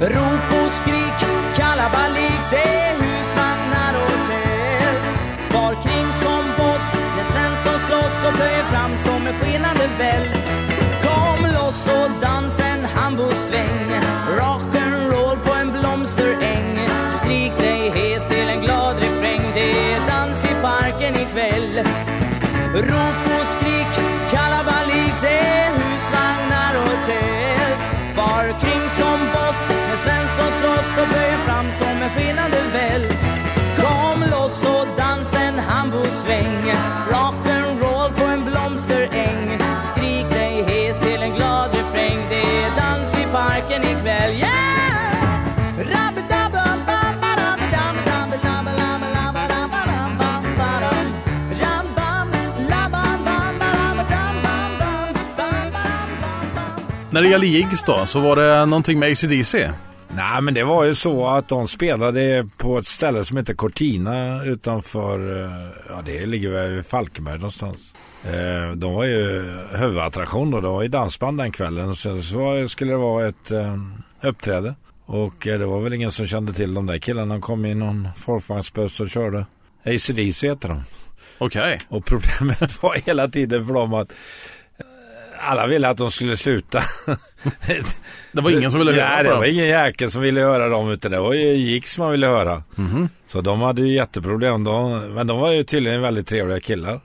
Rop 0.00 0.48
och 0.60 0.72
skrik, 0.72 1.18
kalabalik 1.56 2.40
Se 2.50 2.66
husvagnar 3.00 3.94
och 4.04 4.18
tält. 4.28 5.06
Far 5.50 5.74
kring 5.82 6.08
som 6.22 6.44
boss 6.58 6.86
när 7.16 7.24
Svensson 7.32 7.78
slåss 7.86 8.18
och 8.26 8.38
böjer 8.38 8.64
fram 8.72 8.96
som 8.96 9.26
en 9.26 9.34
skenande 9.40 9.88
vält. 9.98 10.46
Kom 11.04 11.52
loss 11.52 11.88
och 11.88 12.10
dans 12.22 12.60
en 12.60 12.84
hambosväng, 12.84 13.90
Rock'n'roll 14.38 15.38
på 15.44 15.54
en 15.54 15.72
blomsteräng. 15.72 16.88
Skrik 17.10 17.52
dig 17.58 17.90
hes 17.90 18.28
till 18.28 18.48
en 18.48 18.60
glad 18.60 18.96
refräng. 18.98 19.42
Det 19.54 19.92
är 19.92 20.00
dans 20.06 20.44
i 20.44 20.54
parken 20.62 21.14
ikväll. 21.14 21.86
Rop 22.74 23.34
så 30.94 31.00
slåss 31.00 31.14
böjer 31.14 31.38
fram 31.38 31.72
som 31.72 32.02
en 32.02 32.10
skenande 32.10 32.56
vält 32.72 33.26
Kom 33.76 34.20
loss 34.30 34.64
och 34.64 34.86
dans 34.96 35.34
en 35.34 35.58
handbollssväng 35.58 36.72
Rock'n'roll 37.10 38.12
på 38.18 38.24
en 38.24 38.44
blomsteräng 38.44 39.58
Skrik 39.82 40.30
dig 40.30 40.62
hes 40.62 40.98
till 40.98 41.22
en 41.22 41.34
glad 41.34 41.70
refräng 41.70 42.18
Det 42.30 42.64
är 42.64 42.70
dans 42.76 43.14
i 43.14 43.26
parken 43.32 43.82
ikväll, 43.82 44.34
yeah! 44.34 44.74
När 57.10 57.22
det 57.22 57.28
gäller 57.28 57.46
Jigs 57.46 57.82
då, 57.82 58.06
så 58.06 58.20
var 58.20 58.36
det 58.36 58.66
någonting 58.66 58.98
med 58.98 59.12
ACDC. 59.12 59.70
Nej 60.14 60.40
men 60.40 60.54
det 60.54 60.64
var 60.64 60.84
ju 60.84 60.94
så 60.94 61.26
att 61.26 61.48
de 61.48 61.68
spelade 61.68 62.48
på 62.56 62.78
ett 62.78 62.86
ställe 62.86 63.24
som 63.24 63.36
heter 63.36 63.54
Cortina 63.54 64.44
utanför, 64.44 65.42
eh, 65.44 65.68
ja 65.88 66.02
det 66.04 66.26
ligger 66.26 66.50
väl 66.50 66.78
i 66.78 66.82
Falkenberg 66.82 67.34
någonstans. 67.36 67.92
Eh, 68.24 68.72
De 68.76 68.94
var 68.94 69.04
ju 69.04 69.42
huvudattraktion 69.72 70.50
då, 70.50 70.60
det 70.60 70.68
var 70.68 70.82
ju 70.82 70.88
dansband 70.88 71.38
den 71.38 71.52
kvällen. 71.52 71.96
Sen 71.96 72.22
så 72.22 72.68
skulle 72.68 72.90
det 72.92 72.96
vara 72.98 73.26
ett 73.28 73.50
eh, 73.50 73.76
uppträde. 74.22 74.74
Och 75.06 75.34
det 75.42 75.66
var 75.66 75.80
väl 75.80 75.94
ingen 75.94 76.10
som 76.10 76.26
kände 76.26 76.52
till 76.52 76.74
de 76.74 76.86
där 76.86 76.98
killarna. 76.98 77.34
De 77.34 77.40
kom 77.40 77.64
i 77.64 77.74
någon 77.74 78.08
folkvagnsbuss 78.16 79.00
och 79.00 79.10
körde. 79.10 79.46
ACDC 79.84 80.48
heter 80.48 80.68
de. 80.68 80.82
Okej. 81.38 81.80
Och 81.88 82.04
problemet 82.04 82.82
var 82.82 82.94
hela 83.06 83.28
tiden 83.28 83.66
för 83.66 83.74
dem 83.74 83.94
att 83.94 84.12
alla 85.40 85.66
ville 85.66 85.88
att 85.88 85.96
de 85.96 86.10
skulle 86.10 86.36
sluta. 86.36 86.82
Det 88.32 88.40
var 88.40 88.50
ingen 88.50 88.70
som 88.70 88.80
ville 88.80 88.92
höra 88.92 89.08
Nej, 89.08 89.24
det 89.24 89.30
dem. 89.30 89.38
var 89.38 89.46
ingen 89.46 89.66
jäkel 89.68 90.10
som 90.10 90.22
ville 90.22 90.40
höra 90.40 90.68
dem 90.68 90.90
utan 90.90 91.10
det 91.10 91.20
var 91.20 91.34
ju 91.34 91.40
Jigs 91.52 91.98
man 91.98 92.10
ville 92.10 92.26
höra. 92.26 92.62
Mhm. 92.74 93.08
Så 93.26 93.40
de 93.40 93.60
hade 93.60 93.82
ju 93.82 93.94
jätteproblem. 93.94 94.64
De, 94.64 94.98
men 95.14 95.26
de 95.26 95.38
var 95.38 95.52
ju 95.52 95.62
tydligen 95.62 96.02
väldigt 96.02 96.26
trevliga 96.28 96.60
killar. 96.60 97.00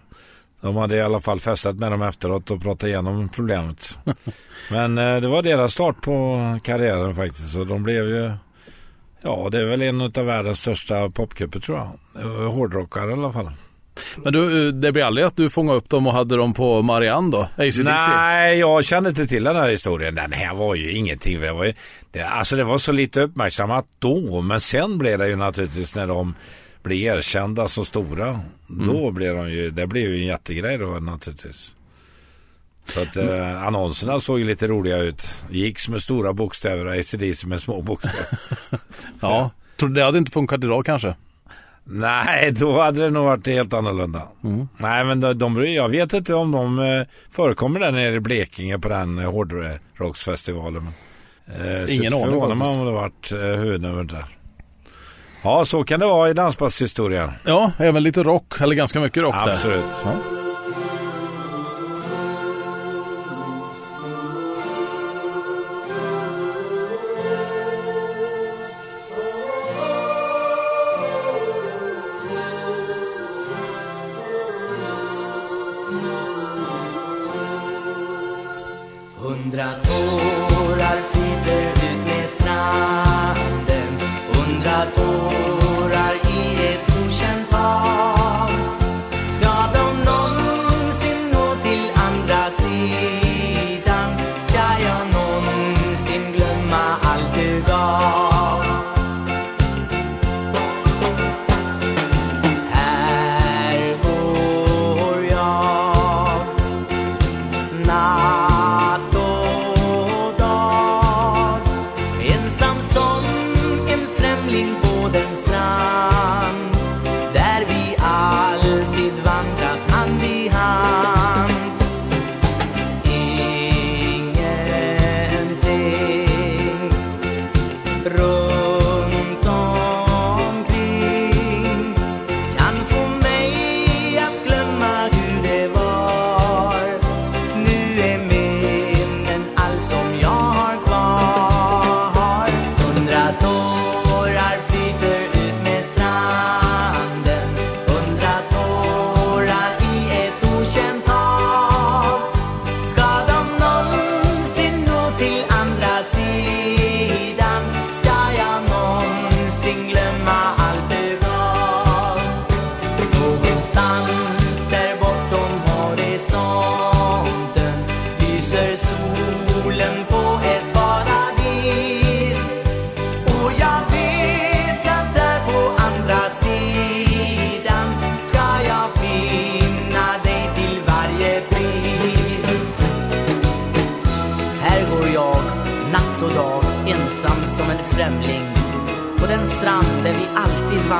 De 0.62 0.76
hade 0.76 0.96
i 0.96 1.02
alla 1.02 1.20
fall 1.20 1.40
festat 1.40 1.76
med 1.76 1.92
dem 1.92 2.02
efteråt 2.02 2.52
och 2.52 2.62
pratat 2.62 2.88
igenom 2.88 3.30
problemet. 3.30 3.98
men 4.72 4.98
eh, 4.98 5.18
det 5.22 5.28
var 5.28 5.42
deras 5.42 5.74
start 5.74 6.02
på 6.02 6.40
karriären 6.64 7.16
faktiskt. 7.16 7.54
Så 7.54 7.64
de 7.64 7.84
blev 7.84 8.10
ju, 8.10 8.32
ja 9.22 9.48
det 9.52 9.58
är 9.62 9.66
väl 9.66 9.82
en 9.82 10.02
av 10.02 10.12
världens 10.26 10.60
största 10.62 11.10
popgrupper 11.10 11.60
tror 11.60 11.78
jag. 11.78 11.92
Eh, 12.24 12.52
Hårdrockare 12.54 13.10
i 13.10 13.14
alla 13.14 13.32
fall. 13.32 13.52
Men 14.18 14.34
du, 14.34 14.72
det 14.72 14.92
blev 14.92 15.06
aldrig 15.06 15.26
att 15.26 15.36
du 15.36 15.50
fångade 15.50 15.78
upp 15.78 15.90
dem 15.90 16.08
och 16.08 16.14
hade 16.14 16.38
dem 16.38 16.54
på 16.54 16.82
Marianne 16.82 17.32
då? 17.32 17.42
ACDC? 17.58 17.84
Nej, 17.84 18.60
jag 18.60 18.86
kände 18.86 19.10
inte 19.10 19.28
till 19.28 19.44
den 19.44 19.56
här 19.56 19.70
historien. 19.70 20.16
Den 20.16 20.32
här 20.32 20.56
var 20.56 20.76
ju 20.76 20.92
ingenting. 20.92 21.42
Det 21.42 21.54
var, 21.54 21.66
ju, 21.66 21.74
det, 22.12 22.22
alltså 22.24 22.56
det 22.56 22.64
var 22.64 22.78
så 22.78 22.92
lite 22.92 23.22
uppmärksammat 23.22 23.86
då. 24.00 24.42
Men 24.42 24.62
sen 24.62 24.98
blev 24.98 25.20
det 25.20 25.28
ju 25.28 25.36
naturligtvis 25.36 25.96
när 25.96 26.08
de 26.08 26.36
blev 26.84 26.98
erkända 27.18 27.68
så 27.68 27.86
stora. 27.86 28.40
Då 28.68 29.12
blev 29.12 29.36
de 29.36 29.52
ju, 29.52 29.70
det 29.70 29.88
blev 29.88 30.04
ju 30.04 30.20
en 30.22 30.28
jättegrej 30.28 30.78
då 30.78 30.86
naturligtvis. 30.86 31.76
Så 32.86 33.02
att 33.02 33.18
eh, 33.18 33.64
annonserna 33.64 34.20
såg 34.20 34.40
ju 34.40 34.46
lite 34.46 34.68
roliga 34.68 34.98
ut. 34.98 35.44
Gigs 35.50 35.90
med 35.90 36.04
stora 36.04 36.34
bokstäver 36.34 36.86
och 36.86 36.94
ACDC 36.94 37.48
med 37.48 37.62
små 37.62 37.82
bokstäver. 37.82 38.28
Ja. 39.22 39.52
Tror 39.78 39.90
du 39.90 39.96
det 39.96 40.04
hade 40.04 40.18
inte 40.18 40.32
funkat 40.32 40.64
idag 40.64 40.86
kanske? 40.86 41.16
Nej, 41.92 42.52
då 42.52 42.82
hade 42.82 43.02
det 43.02 43.10
nog 43.10 43.26
varit 43.26 43.48
helt 43.48 43.74
annorlunda. 43.74 44.22
Nej, 44.78 45.06
men 45.06 45.20
de, 45.20 45.38
de, 45.38 45.74
jag 45.74 45.90
vet 45.90 46.14
inte 46.14 46.34
om 46.34 46.52
de 46.52 46.80
eh, 46.80 47.06
förekommer 47.32 47.80
där 47.80 47.92
nere 47.92 48.16
i 48.16 48.20
Blekinge 48.20 48.80
på 48.80 48.90
den 48.90 49.20
eh, 49.20 49.32
hårdrocksfestivalen. 49.32 50.88
Eh, 51.48 51.96
Ingen 51.96 52.14
aning 52.14 52.26
förvånar 52.26 52.56
mig 52.56 52.68
om 52.80 52.86
det 52.86 52.92
varit 52.92 53.32
eh, 53.32 53.38
huvudnumret 53.40 54.10
där. 54.10 54.26
Ja, 55.44 55.66
så 55.66 55.84
kan 55.84 56.00
det 56.00 56.06
vara 56.06 56.30
i 56.30 56.34
dansbandshistorien. 56.34 57.32
Ja, 57.44 57.72
även 57.78 58.04
lite 58.04 58.24
rock, 58.24 58.62
eller 58.62 58.76
ganska 58.76 59.00
mycket 59.00 59.24
rock 59.24 59.36
där. 59.36 59.54
Absolut. 59.54 59.84
Hundra 59.84 60.39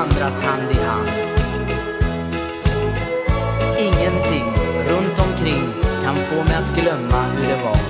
vandrat 0.00 0.40
hand 0.40 0.70
i 0.70 0.84
hand. 0.84 1.08
Ingenting 3.78 4.44
runt 4.88 5.18
omkring 5.18 5.72
kan 6.04 6.14
få 6.16 6.34
mig 6.34 6.54
att 6.54 6.82
glömma 6.82 7.22
hur 7.22 7.48
det 7.48 7.62
var. 7.64 7.80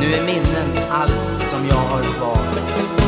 Nu 0.00 0.14
är 0.14 0.24
minnen 0.26 0.88
allt 0.90 1.42
som 1.42 1.66
jag 1.66 1.76
har 1.76 2.02
kvar. 2.02 3.01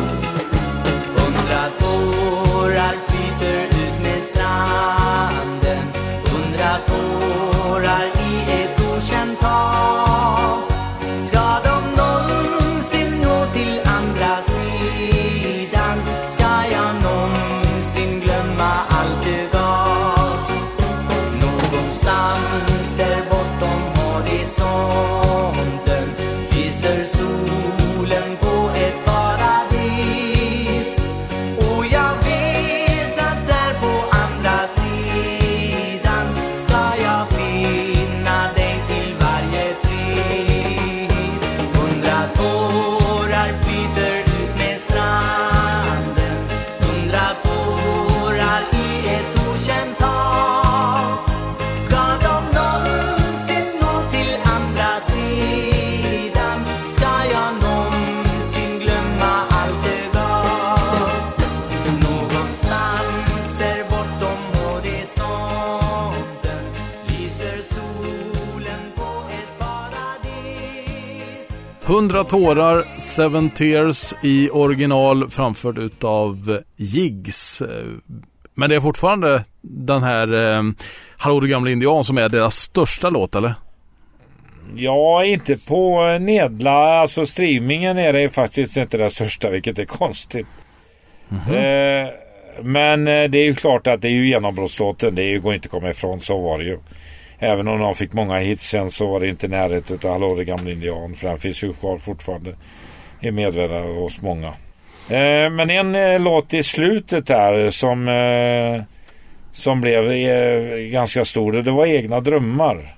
100 72.15 72.31
tårar, 72.31 73.01
Seven 73.01 73.51
Tears 73.51 74.15
i 74.23 74.51
original 74.51 75.31
framförd 75.31 75.79
utav 75.79 76.59
Jigs. 76.77 77.63
Men 78.55 78.71
det 78.71 78.77
är 78.77 78.81
fortfarande 78.81 79.45
den 79.63 80.03
här 80.03 80.57
eh, 80.57 80.63
Hallå 81.17 81.41
du 81.41 81.49
gamla 81.49 81.71
indian 81.71 82.05
som 82.05 82.19
är 82.19 82.29
deras 82.29 82.57
största 82.57 83.11
låt 83.11 83.35
eller? 83.35 83.55
Ja, 84.75 85.25
inte 85.25 85.57
på 85.57 86.05
nedla, 86.21 86.71
alltså 86.71 87.27
streamingen 87.27 87.99
är 87.99 88.13
det 88.13 88.31
faktiskt 88.31 88.77
inte 88.77 88.97
den 88.97 89.11
största, 89.11 89.51
vilket 89.51 89.79
är 89.79 89.85
konstigt. 89.85 90.47
Eh, 91.31 92.11
men 92.63 93.09
eh, 93.09 93.31
det 93.31 93.39
är 93.39 93.45
ju 93.45 93.55
klart 93.55 93.87
att 93.87 94.03
det 94.03 94.09
är 94.09 94.13
ju 94.13 94.29
genombrottslåten, 94.29 95.15
det 95.15 95.39
går 95.39 95.55
inte 95.55 95.67
att 95.67 95.71
komma 95.71 95.91
ifrån, 95.91 96.21
så 96.21 96.41
var 96.41 96.59
det 96.59 96.65
ju. 96.65 96.79
Även 97.45 97.69
om 97.69 97.79
de 97.79 97.95
fick 97.95 98.13
många 98.13 98.39
hits 98.39 98.69
sen 98.69 98.91
så 98.91 99.07
var 99.07 99.21
det 99.21 99.29
inte 99.29 99.47
i 99.47 99.49
närheten 99.49 99.99
av 100.05 100.11
Hallå 100.11 100.35
det 100.35 100.45
gamla 100.45 100.71
indian, 100.71 101.15
för 101.15 101.29
den 101.29 101.39
finns 101.39 101.65
ju 101.65 101.73
kvar 101.73 101.99
fortfarande 101.99 102.55
i 103.21 103.31
medvetande 103.31 104.01
hos 104.01 104.23
många. 104.23 104.49
Eh, 105.09 105.51
men 105.51 105.71
en 105.71 105.95
eh, 105.95 106.21
låt 106.21 106.55
i 106.55 106.63
slutet 106.63 107.27
där 107.27 107.71
som, 107.71 108.09
eh, 108.09 108.83
som 109.53 109.81
blev 109.81 110.13
eh, 110.13 110.79
ganska 110.79 111.25
stor, 111.25 111.53
det 111.53 111.71
var 111.71 111.87
Egna 111.87 112.21
drömmar. 112.21 112.95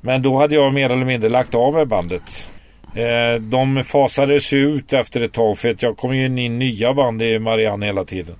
Men 0.00 0.22
då 0.22 0.38
hade 0.38 0.54
jag 0.54 0.74
mer 0.74 0.90
eller 0.90 1.04
mindre 1.04 1.28
lagt 1.28 1.54
av 1.54 1.74
med 1.74 1.88
bandet. 1.88 2.48
Eh, 2.94 3.40
de 3.40 3.84
fasades 3.84 4.52
ut 4.52 4.92
efter 4.92 5.20
ett 5.20 5.32
tag 5.32 5.58
för 5.58 5.70
att 5.70 5.82
jag 5.82 5.96
kom 5.96 6.16
ju 6.16 6.26
in 6.26 6.38
i 6.38 6.48
nya 6.48 6.94
band 6.94 7.22
i 7.22 7.38
Marianne 7.38 7.86
hela 7.86 8.04
tiden. 8.04 8.36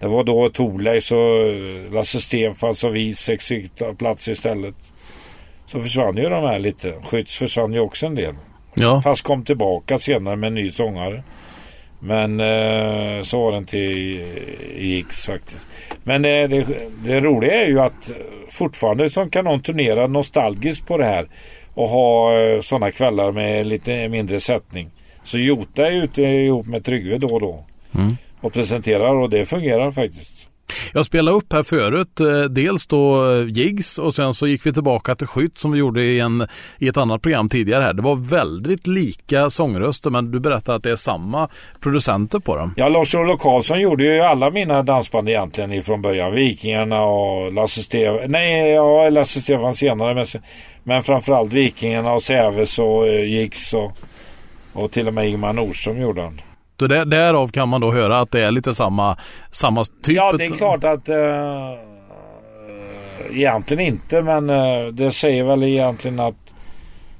Det 0.00 0.06
var 0.06 0.24
då 0.24 0.48
Thorleifs 0.48 1.12
och 1.12 1.92
Lasse 1.92 2.20
Stefans 2.20 2.84
och 2.84 2.96
Wieseks 2.96 3.46
fick 3.46 3.70
plats 3.98 4.28
istället. 4.28 4.74
Så 5.66 5.80
försvann 5.80 6.16
ju 6.16 6.28
de 6.28 6.44
här 6.44 6.58
lite. 6.58 6.94
Skytts 7.02 7.38
försvann 7.38 7.72
ju 7.72 7.80
också 7.80 8.06
en 8.06 8.14
del. 8.14 8.34
Ja. 8.74 9.02
Fast 9.02 9.22
kom 9.22 9.44
tillbaka 9.44 9.98
senare 9.98 10.36
med 10.36 10.46
en 10.46 10.54
ny 10.54 10.70
sångare. 10.70 11.22
Men 12.00 12.40
eh, 12.40 13.22
så 13.22 13.42
var 13.42 13.52
det 13.52 13.58
inte 13.58 13.78
i, 13.78 14.22
i 14.76 15.00
X 15.00 15.26
faktiskt. 15.26 15.66
Men 16.02 16.22
det, 16.22 16.46
det, 16.46 16.66
det 17.04 17.20
roliga 17.20 17.62
är 17.62 17.66
ju 17.66 17.80
att 17.80 18.12
fortfarande 18.50 19.10
så 19.10 19.26
kan 19.26 19.44
någon 19.44 19.60
turnera 19.60 20.06
nostalgiskt 20.06 20.86
på 20.86 20.98
det 20.98 21.04
här. 21.04 21.28
Och 21.74 21.88
ha 21.88 22.38
eh, 22.40 22.60
sådana 22.60 22.90
kvällar 22.90 23.32
med 23.32 23.66
lite 23.66 24.08
mindre 24.08 24.40
sättning. 24.40 24.90
Så 25.22 25.38
Jota 25.38 25.86
är 25.86 25.92
ute 25.92 26.22
ihop 26.22 26.66
med 26.66 26.84
Tryggve 26.84 27.18
då 27.18 27.28
och 27.28 27.40
då. 27.40 27.64
Och 28.44 28.52
presenterar 28.52 29.14
och 29.14 29.30
det 29.30 29.46
fungerar 29.46 29.90
faktiskt. 29.90 30.48
Jag 30.92 31.06
spelade 31.06 31.36
upp 31.36 31.52
här 31.52 31.62
förut, 31.62 32.20
eh, 32.20 32.42
dels 32.42 32.86
då 32.86 33.32
eh, 33.32 33.48
Jigs 33.48 33.98
och 33.98 34.14
sen 34.14 34.34
så 34.34 34.46
gick 34.46 34.66
vi 34.66 34.72
tillbaka 34.72 35.14
till 35.14 35.26
Skytt 35.26 35.58
som 35.58 35.72
vi 35.72 35.78
gjorde 35.78 36.02
i, 36.02 36.20
en, 36.20 36.48
i 36.78 36.88
ett 36.88 36.96
annat 36.96 37.22
program 37.22 37.48
tidigare 37.48 37.82
här. 37.82 37.92
Det 37.92 38.02
var 38.02 38.16
väldigt 38.16 38.86
lika 38.86 39.50
sångröster 39.50 40.10
men 40.10 40.30
du 40.30 40.40
berättar 40.40 40.74
att 40.74 40.82
det 40.82 40.90
är 40.90 40.96
samma 40.96 41.48
producenter 41.80 42.38
på 42.38 42.56
dem. 42.56 42.74
Ja, 42.76 42.88
Lars-Olof 42.88 43.40
Karlsson 43.40 43.80
gjorde 43.80 44.04
ju 44.04 44.20
alla 44.20 44.50
mina 44.50 44.82
dansband 44.82 45.28
egentligen 45.28 45.72
ifrån 45.72 46.02
början. 46.02 46.34
Vikingarna 46.34 47.02
och 47.02 47.52
Lasse 47.52 47.82
Stefan. 47.82 48.30
Nej, 48.30 48.70
ja, 48.70 49.10
Lasse 49.10 49.40
Stefan 49.40 49.74
senare. 49.74 50.14
Men, 50.14 50.26
men 50.82 51.02
framförallt 51.02 51.52
Vikingarna 51.52 52.12
och 52.12 52.22
Säves 52.22 52.78
och 52.78 53.08
Jigs 53.08 53.74
och, 53.74 53.92
och 54.72 54.90
till 54.92 55.08
och 55.08 55.14
med 55.14 55.28
Ingmar 55.28 55.52
Nordström 55.52 56.00
gjorde 56.00 56.22
han. 56.22 56.40
Så 56.78 56.86
där, 56.86 57.04
därav 57.04 57.48
kan 57.48 57.68
man 57.68 57.80
då 57.80 57.92
höra 57.92 58.20
att 58.20 58.30
det 58.30 58.40
är 58.40 58.50
lite 58.50 58.74
samma, 58.74 59.16
samma 59.50 59.84
typ. 59.84 60.16
Ja, 60.16 60.32
det 60.32 60.44
är 60.44 60.50
klart 60.50 60.84
att 60.84 61.08
uh, 61.08 61.16
egentligen 63.30 63.86
inte, 63.86 64.22
men 64.22 64.50
uh, 64.50 64.86
det 64.86 65.12
säger 65.12 65.44
väl 65.44 65.62
egentligen 65.62 66.20
att 66.20 66.54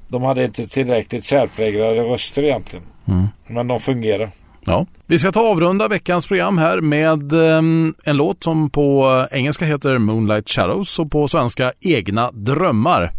de 0.08 0.22
hade 0.22 0.44
inte 0.44 0.66
tillräckligt 0.66 1.24
särpräglade 1.24 2.00
röster 2.00 2.44
egentligen. 2.44 2.86
Mm. 3.08 3.26
Men 3.46 3.68
de 3.68 3.80
fungerar. 3.80 4.30
Ja. 4.66 4.86
Vi 5.06 5.18
ska 5.18 5.32
ta 5.32 5.40
avrunda 5.40 5.88
veckans 5.88 6.26
program 6.26 6.58
här 6.58 6.80
med 6.80 7.32
um, 7.32 7.94
en 8.04 8.16
låt 8.16 8.42
som 8.42 8.70
på 8.70 9.26
engelska 9.30 9.64
heter 9.64 9.98
Moonlight 9.98 10.48
Shadows 10.48 10.98
och 10.98 11.10
på 11.10 11.28
svenska 11.28 11.72
Egna 11.80 12.30
drömmar. 12.32 13.12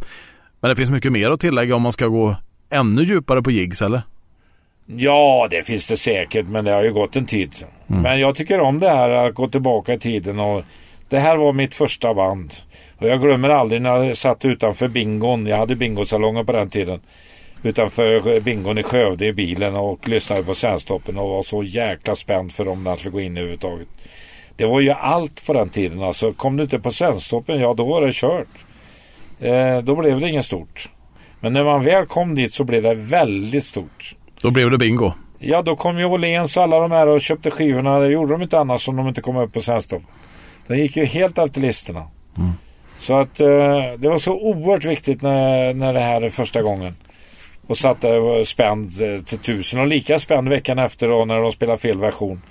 Men 0.59 0.69
det 0.69 0.75
finns 0.75 0.91
mycket 0.91 1.11
mer 1.11 1.31
att 1.31 1.39
tillägga 1.39 1.75
om 1.75 1.81
man 1.81 1.91
ska 1.91 2.07
gå 2.07 2.35
ännu 2.69 3.03
djupare 3.03 3.41
på 3.41 3.51
jigs 3.51 3.81
eller? 3.81 4.01
Ja, 4.85 5.47
det 5.51 5.63
finns 5.63 5.87
det 5.87 5.97
säkert, 5.97 6.47
men 6.47 6.65
det 6.65 6.71
har 6.71 6.83
ju 6.83 6.93
gått 6.93 7.15
en 7.15 7.25
tid. 7.25 7.55
Men 7.87 8.19
jag 8.19 8.35
tycker 8.35 8.59
om 8.59 8.79
det 8.79 8.89
här 8.89 9.09
att 9.09 9.33
gå 9.33 9.47
tillbaka 9.47 9.93
i 9.93 9.99
tiden 9.99 10.39
och 10.39 10.63
det 11.09 11.19
här 11.19 11.37
var 11.37 11.53
mitt 11.53 11.75
första 11.75 12.13
band. 12.13 12.53
Och 12.97 13.07
jag 13.07 13.21
glömmer 13.21 13.49
aldrig 13.49 13.81
när 13.81 14.03
jag 14.03 14.17
satt 14.17 14.45
utanför 14.45 14.87
bingon. 14.87 15.45
Jag 15.45 15.57
hade 15.57 15.75
bingosalonger 15.75 16.43
på 16.43 16.51
den 16.51 16.69
tiden. 16.69 17.01
Utanför 17.63 18.39
bingon 18.39 18.77
i 18.77 18.83
Skövde 18.83 19.25
i 19.25 19.33
bilen 19.33 19.75
och 19.75 20.09
lyssnade 20.09 20.43
på 20.43 20.55
Sandstoppen 20.55 21.17
och 21.17 21.29
var 21.29 21.43
så 21.43 21.63
jäkla 21.63 22.15
spänd 22.15 22.53
för 22.53 22.67
om 22.67 22.83
den 22.83 22.97
skulle 22.97 23.11
gå 23.11 23.21
in 23.21 23.37
överhuvudtaget. 23.37 23.87
Det 24.55 24.65
var 24.65 24.81
ju 24.81 24.89
allt 24.89 25.45
på 25.45 25.53
den 25.53 25.69
tiden 25.69 26.03
alltså. 26.03 26.33
Kom 26.33 26.57
du 26.57 26.63
inte 26.63 26.79
på 26.79 26.91
Sandstoppen, 26.91 27.59
ja 27.59 27.73
då 27.73 27.85
var 27.85 28.01
det 28.01 28.13
kört. 28.13 28.47
Eh, 29.39 29.77
då 29.77 29.95
blev 29.95 30.19
det 30.19 30.29
inget 30.29 30.45
stort. 30.45 30.89
Men 31.39 31.53
när 31.53 31.63
man 31.63 31.83
väl 31.83 32.05
kom 32.05 32.35
dit 32.35 32.53
så 32.53 32.63
blev 32.63 32.83
det 32.83 32.93
väldigt 32.93 33.63
stort. 33.63 34.15
Då 34.45 34.51
blev 34.51 34.71
det 34.71 34.77
bingo. 34.77 35.13
Ja, 35.39 35.61
då 35.61 35.75
kom 35.75 35.97
ju 35.99 36.05
Åhléns 36.05 36.57
och 36.57 36.63
alla 36.63 36.79
de 36.79 36.91
här 36.91 37.07
och 37.07 37.21
köpte 37.21 37.51
skivorna. 37.51 37.99
Det 37.99 38.07
gjorde 38.07 38.31
de 38.31 38.41
inte 38.41 38.59
annars 38.59 38.87
om 38.87 38.95
de 38.95 39.07
inte 39.07 39.21
kom 39.21 39.37
upp 39.37 39.53
på 39.53 39.61
Sandstopp. 39.61 40.01
Den 40.67 40.79
gick 40.79 40.97
ju 40.97 41.05
helt 41.05 41.37
efter 41.37 41.61
listorna. 41.61 42.07
Så 42.99 43.13
att 43.13 43.39
eh, 43.39 43.47
det 43.97 44.09
var 44.09 44.17
så 44.17 44.33
oerhört 44.33 44.85
viktigt 44.85 45.21
när, 45.21 45.73
när 45.73 45.93
det 45.93 45.99
här 45.99 46.21
är 46.21 46.29
första 46.29 46.61
gången. 46.61 46.93
Och 47.67 47.77
satt 47.77 48.01
där 48.01 48.19
och 48.19 48.27
var 48.27 48.43
spänd 48.43 49.01
eh, 49.01 49.21
till 49.21 49.37
tusen 49.37 49.79
och 49.79 49.87
lika 49.87 50.19
spänd 50.19 50.49
veckan 50.49 50.79
efter 50.79 51.07
då 51.07 51.25
när 51.25 51.41
de 51.41 51.51
spelade 51.51 51.77
fel 51.77 51.97
version. 51.97 52.41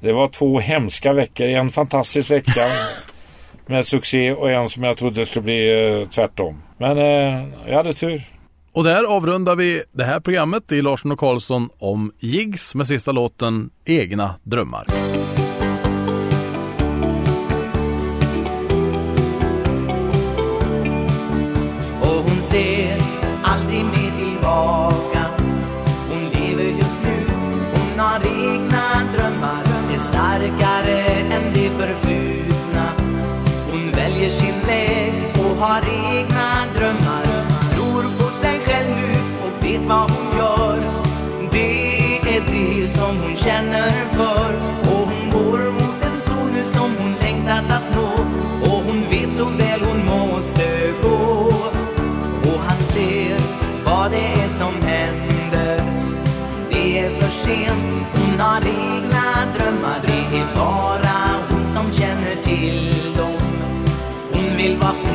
Det 0.00 0.12
var 0.12 0.28
två 0.28 0.58
hemska 0.58 1.12
veckor. 1.12 1.46
En 1.46 1.70
fantastisk 1.70 2.30
vecka 2.30 2.66
med 3.66 3.86
succé 3.86 4.32
och 4.32 4.50
en 4.50 4.68
som 4.68 4.82
jag 4.82 4.96
trodde 4.96 5.26
skulle 5.26 5.42
bli 5.42 5.88
eh, 6.00 6.08
tvärtom. 6.08 6.62
Men 6.78 6.98
eh, 6.98 7.48
jag 7.66 7.76
hade 7.76 7.94
tur. 7.94 8.33
Och 8.74 8.84
där 8.84 9.04
avrundar 9.04 9.56
vi 9.56 9.82
det 9.92 10.04
här 10.04 10.20
programmet 10.20 10.72
i 10.72 10.82
Larsson 10.82 11.12
och 11.12 11.18
Karlsson 11.18 11.68
om 11.78 12.12
Jigs 12.18 12.74
med 12.74 12.86
sista 12.86 13.12
låten 13.12 13.70
Egna 13.84 14.34
drömmar. 14.42 14.86
Och 22.00 22.22
hon 22.26 22.40
ser 22.40 22.98
aldrig 23.42 23.84
mer 23.84 24.10
tillbaka. 24.18 25.24
Hon 26.08 26.24
lever 26.24 26.64
just 26.64 27.00
nu, 27.04 27.34
hon 27.72 27.98
har 27.98 28.20
egna 28.20 29.12
drömmar. 29.16 29.62
Är 29.94 29.98
starkare 29.98 31.00
än 31.08 31.52
det 31.54 31.70
förflutna. 31.70 32.92
Hon 33.70 33.90
väljer 33.90 34.28
sin 34.28 34.66
väg 34.66 35.12
och 35.34 35.56
har 35.56 35.78
egna 35.78 36.54
drömmar 36.66 36.73
vet 39.84 39.90
vad 39.90 40.10
hon 40.10 40.38
gör. 40.38 40.80
Det 41.52 42.36
är 42.36 42.40
det 42.40 42.88
som 42.88 43.16
hon 43.18 43.36
känner 43.36 43.90
för. 43.90 44.54
Och 44.80 45.08
hon 45.08 45.30
går 45.30 45.72
mot 45.72 46.04
en 46.04 46.20
sol 46.20 46.48
nu 46.54 46.64
som 46.64 46.90
hon 46.98 47.14
längtat 47.20 47.70
att 47.70 47.96
nå. 47.96 48.12
Och 48.62 48.82
hon 48.84 49.04
vet 49.10 49.32
så 49.32 49.44
väl 49.44 49.80
hon 49.80 50.06
måste 50.06 50.92
gå. 51.02 51.52
Och 52.42 52.60
han 52.66 52.84
ser 52.84 53.38
vad 53.84 54.10
det 54.10 54.42
är 54.42 54.48
som 54.48 54.82
händer. 54.82 55.82
Det 56.70 56.98
är 56.98 57.20
för 57.20 57.30
sent, 57.30 58.06
hon 58.14 58.40
har 58.40 58.60
egna 58.60 59.52
drömmar. 59.58 60.00
Det 60.06 60.38
är 60.38 60.46
bara 60.56 61.16
hon 61.50 61.66
som 61.66 61.92
känner 61.92 62.36
till 62.42 63.14
dem. 63.16 63.42
Hon 64.32 64.56
vill 64.56 64.76
vara 64.76 64.92
fri, 64.92 65.13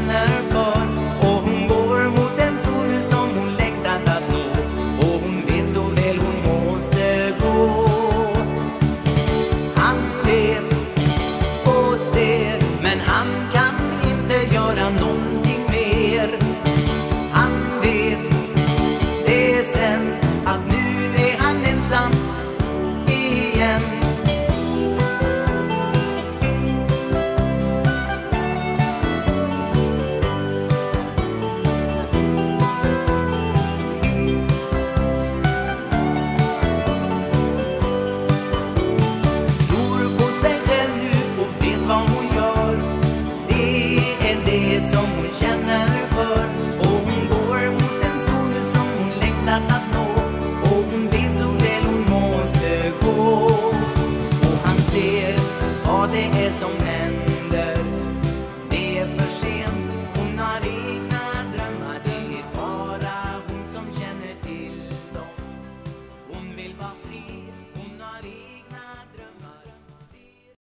nu 0.00 0.12
och 0.12 0.35